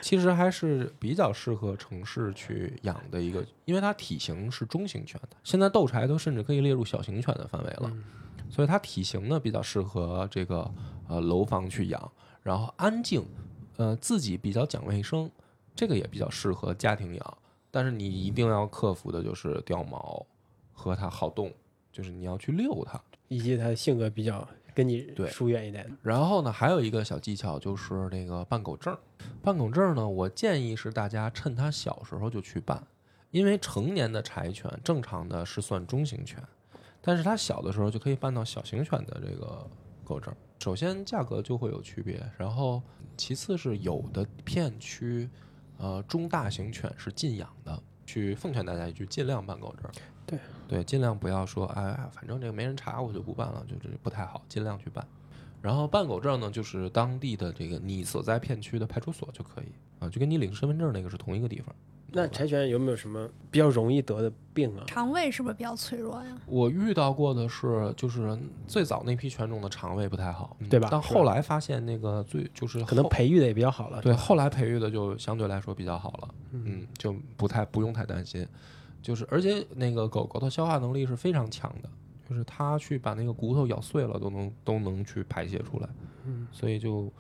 [0.01, 8.03] 其实还是比较适合城市去养的一个，因为它体型是中型犬的，现在斗柴都甚至可以列入小型犬的范围了，嗯
[8.53, 10.71] 所以它体型呢比较适合这个
[11.09, 13.27] 呃楼房去养，然后安静，
[13.79, 15.29] 呃自己比较讲卫生，
[15.75, 17.39] 这个也比较适合家庭养。
[17.71, 20.27] 但是你一定要克服的就是掉毛
[20.71, 21.51] 和它好动，
[21.91, 23.01] 就是你要去遛它。
[23.29, 25.91] 以及它性格比较跟你对疏远一点。
[26.03, 29.01] 然后呢，还有一个小技巧就是那个办狗证儿。
[29.41, 32.87] 办狗证呢，我建议是大家趁它小时候就去办，
[33.31, 36.39] 因为成年的柴犬正常的是算中型犬，
[37.03, 39.69] 但是它小的时候就可以办到小型犬的这个
[40.03, 40.35] 狗证。
[40.61, 42.81] 首先价格就会有区别，然后
[43.19, 45.29] 其次是有的片区，
[45.77, 47.83] 呃，中大型犬是禁养的。
[48.05, 49.91] 去奉劝大家一句，尽量办狗证。
[50.27, 50.39] 对
[50.69, 55.07] 对，尽量不要说，哎呀，反正这个没人查，我就不办了，就这不太好，尽量去办。
[55.63, 59.67] 然后办狗证呢，就是当地的这个你所在片区的派出所就可以
[60.01, 61.75] 啊，就跟你领身份证那个是同一个地方。
[62.13, 64.85] 那柴犬有没有什么比较容易得的病啊？
[64.87, 66.37] 肠胃是不是比较脆弱呀？
[66.47, 74.01] 我遇到过的是，就是最早那批犬种的肠胃不太好，嗯对吧但后来发现那个最就是可能培育的也比较好了。
[74.03, 78.47] 对，后来培育的就相对来说比较好了，嗯，就不太不用太担心，
[79.01, 81.89] 就是而且那个狗狗的消化能力是非常强的，
[82.29, 85.89] 就是它去把那个骨头咬碎了都能都能去排泄出来，
[86.25, 87.11] 嗯，所以就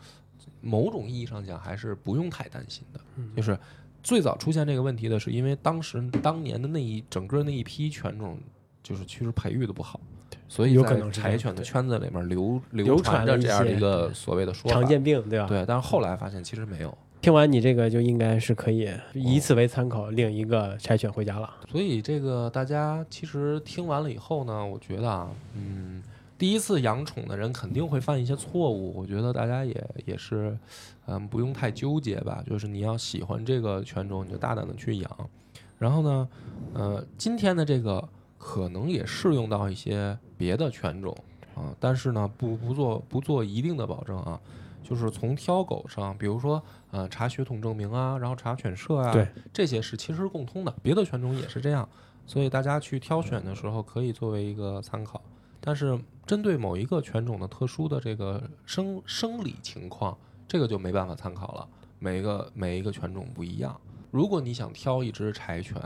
[0.60, 3.00] 某种意义上讲还是不用太担心的，
[3.36, 3.58] 就是
[4.02, 8.38] 最早出现这个问题的是因为当时当年的那一整个那一批犬种
[8.82, 10.00] 就是其实培育的不好。
[10.48, 15.46] 所以有可能柴犬的圈子里面流流流传着这样的一个所谓的说法，常见病，对吧？。
[15.46, 21.48] 对，但是后来发现其实没有，听完你这个，就应该是可以以此为参考，领一个柴犬回家了。
[21.70, 26.02] 所以这个大家其实听完了以后呢，我觉得啊，嗯，
[26.42, 30.58] 第一次养宠的人肯定会犯一些错误，我觉得大家也也是，
[31.06, 32.42] 嗯，不用太纠结吧。
[32.44, 35.30] 就是你要喜欢这个犬种，你就大胆的去养。
[35.78, 36.28] 然后呢，
[36.74, 41.16] 呃，今天的这个可能也适用到一些别的犬种
[41.54, 44.40] 啊，但是呢，不不做不做一定的保证啊。
[44.82, 51.88] 就是从挑狗上，比如说，呃，查血统证明啊，然后查犬舍啊，对，这些是其实是共通的，别的犬种也是这样，
[52.26, 55.22] 所以大家去挑选的时候可以作为一个参考。
[55.64, 55.96] 但是
[56.26, 61.68] 针对某一个犬种的特殊的这个生生理情况，这个就没办法参考了，
[62.00, 63.80] 每一个每一个犬种不一样。
[64.10, 65.80] 如果你想挑一只柴犬，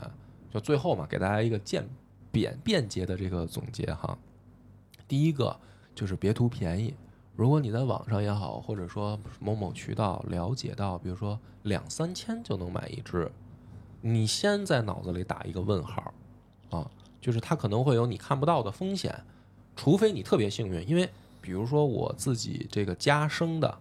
[0.51, 1.87] 就最后嘛，给大家一个简
[2.33, 4.17] 便便捷的这个总结哈。
[5.07, 5.55] 第一个
[5.95, 6.95] 就是别图便宜，
[7.35, 13.31] 如果你在网上也好，或者说某某渠道了解到，比如说两三千就能买一只，
[14.01, 16.15] 你先在脑子里打一个问号，
[16.71, 19.23] 啊，就是它可能会有你看不到的风险，
[19.77, 21.09] 除非你特别幸运，因为
[21.41, 23.79] 比如说我自己这个家生的，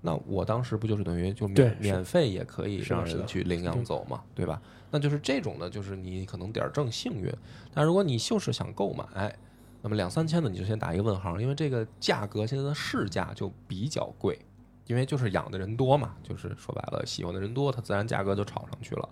[0.00, 4.60] 那我当时不就是等于就免免费也可以让人去领养走嘛，对吧？
[4.90, 7.32] 那就是这种的，就是你可能点儿正幸运，
[7.72, 9.36] 但如果你就是想购买，
[9.82, 14.38] 那么两三千的你就先打一个问号，因为这个价格现在的市价就比较贵，
[14.86, 19.08] 因为就是养的人多嘛，就是说白了喜欢的人多，它自然价格就炒上去了。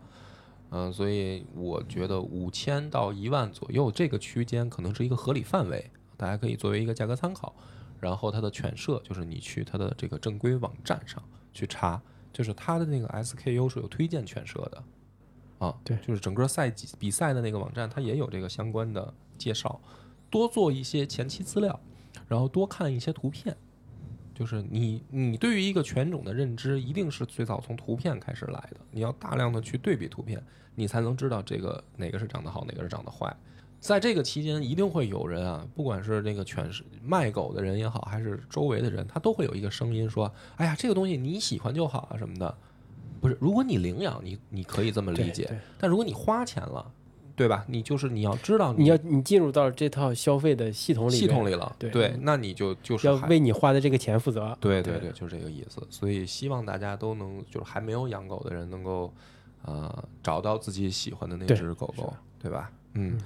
[0.71, 5.91] 嗯，所以我觉得五千到一万左右这个区间可能是一个合理范围，
[6.23, 7.53] 大家可以作为一个价格参考。
[7.99, 12.01] 然后它的犬舍就是你去它的这个正规网站上去查，
[12.33, 14.85] 就是它的那个 SKU 是有推荐犬舍的，
[15.59, 19.81] 啊，对就是整个赛季比赛的那个网站它也有这个相关的介绍，
[20.31, 21.79] 多做一些前期资料，
[22.29, 23.57] 然后多看一些图片。
[24.35, 28.79] 就是你，你对于一个犬种的认知，一定是最早从图片开始来的。
[28.91, 30.43] 你要大量的去对比图片，
[30.75, 33.37] 你才能知道这个哪个是长得好，哪个是长得坏。
[33.83, 42.57] 在这个期间，一定会有人啊，不管是那个犬是卖狗的人也好，还是周围的人，他都会有一个声音说：“哎呀，这个东西你喜欢就好啊什么的。”
[43.21, 46.89] 不是，如果你领养，你你可以这么理解，对对但如果你花钱了，
[47.35, 47.65] 对吧？
[47.67, 54.57] 你就是你要知道你要你进入到这套消费的系统里，系统里了，对那你就就是要为你花的这个钱负责。
[54.61, 55.85] 对对对对，就是这个意思。
[55.91, 59.13] 所以希望大家都能，就是还没有养狗的人能够，
[59.65, 62.71] 呃，找到自己喜欢的那只狗狗，对吧？
[62.95, 63.19] 嗯。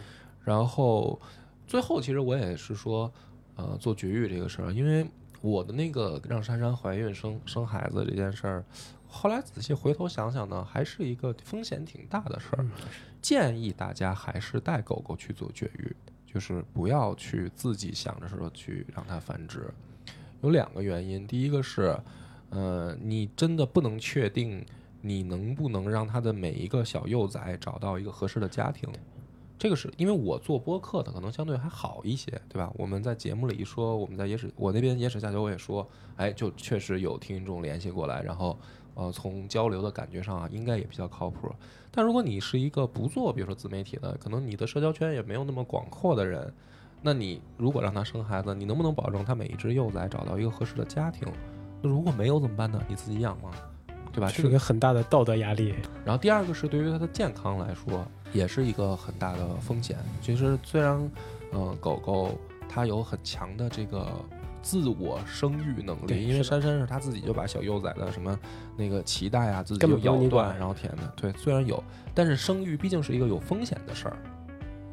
[0.47, 1.21] 然后
[1.67, 3.13] 最后，其实我也是说，
[3.57, 5.05] 呃，做绝育这个事儿，因为
[5.41, 8.65] 我的那个让珊珊怀孕生生孩子这件事儿，
[9.09, 12.65] 后来仔细回头想想呢，还是一个风险挺大的事儿。
[13.21, 15.97] 建议大家还是带狗狗去做绝育，
[16.33, 19.69] 就是不要去自己想着说去让它繁殖。
[20.43, 21.99] 有两个原因，第一个是，
[22.51, 24.65] 呃，你真的不能确定
[25.01, 28.89] 你能不能让它的每一个小幼崽找到一个合适的家庭。
[29.59, 32.71] 这个是因为我做播客的可能相对还好一些，对吧？
[32.77, 38.59] 我们在节目里一说，我们在野史我那边野史下酒我也说，哎，就确实有听众联系过来，然后
[38.95, 41.51] 呃，从交流的感觉上啊，应该也比较靠谱。
[41.91, 46.53] 但如果你是一个不做，比如说自媒体的，可能你的社交圈也没有那么广阔的人，
[47.01, 51.27] 那你如果让他生孩子，你能不能保证他每一只幼崽找到一个合适的家庭？
[51.83, 52.83] 那如果没有怎么办呢？
[52.89, 53.51] 你自己养吗？
[54.17, 54.33] 对吧？
[54.35, 55.75] 这个是一个很大的道德压力。
[56.05, 59.99] 然后第二个是对于它的健康来说，也是一个很大的风险。
[60.23, 61.11] 其实虽然，
[61.53, 64.09] 呃，狗狗它有很强的这个
[64.63, 68.37] 自我生育能力，因为珊珊是它自己就把小幼崽的什么
[68.75, 71.13] 那个脐带啊自己根就咬断，然后舔的。
[71.15, 71.83] 对，虽然有，
[72.15, 74.17] 但是生育毕竟是一个有风险的事儿。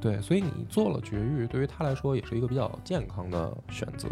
[0.01, 4.09] 对，所以你做了绝育，对于它来说也是一个比较健康的选择。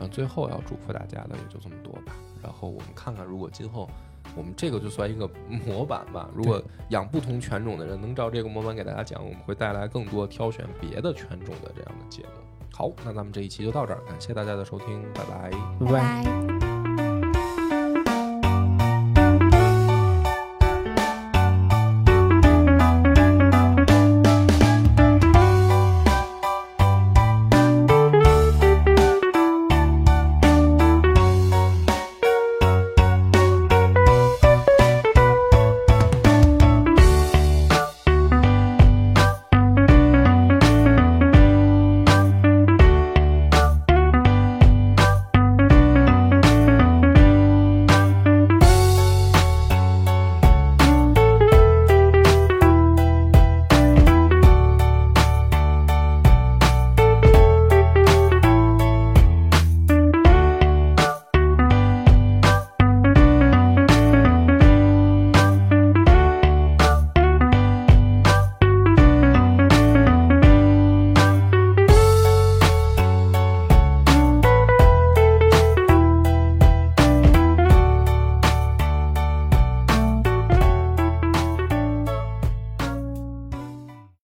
[0.00, 2.12] 嗯，最后要嘱咐大家的也就这么多吧。
[2.42, 3.88] 然后我们看看，如果今后
[4.36, 6.28] 我们这个就算一个模板吧。
[6.34, 12.28] 如果养不同犬种的人能照这个模板给大家讲，我们会带来更多挑选别的犬种的这样的节目。
[12.72, 15.50] 好，那咱们这一期就到这儿，感谢大家的收听，拜拜。
[15.78, 16.24] 拜拜。
[16.24, 16.53] 拜。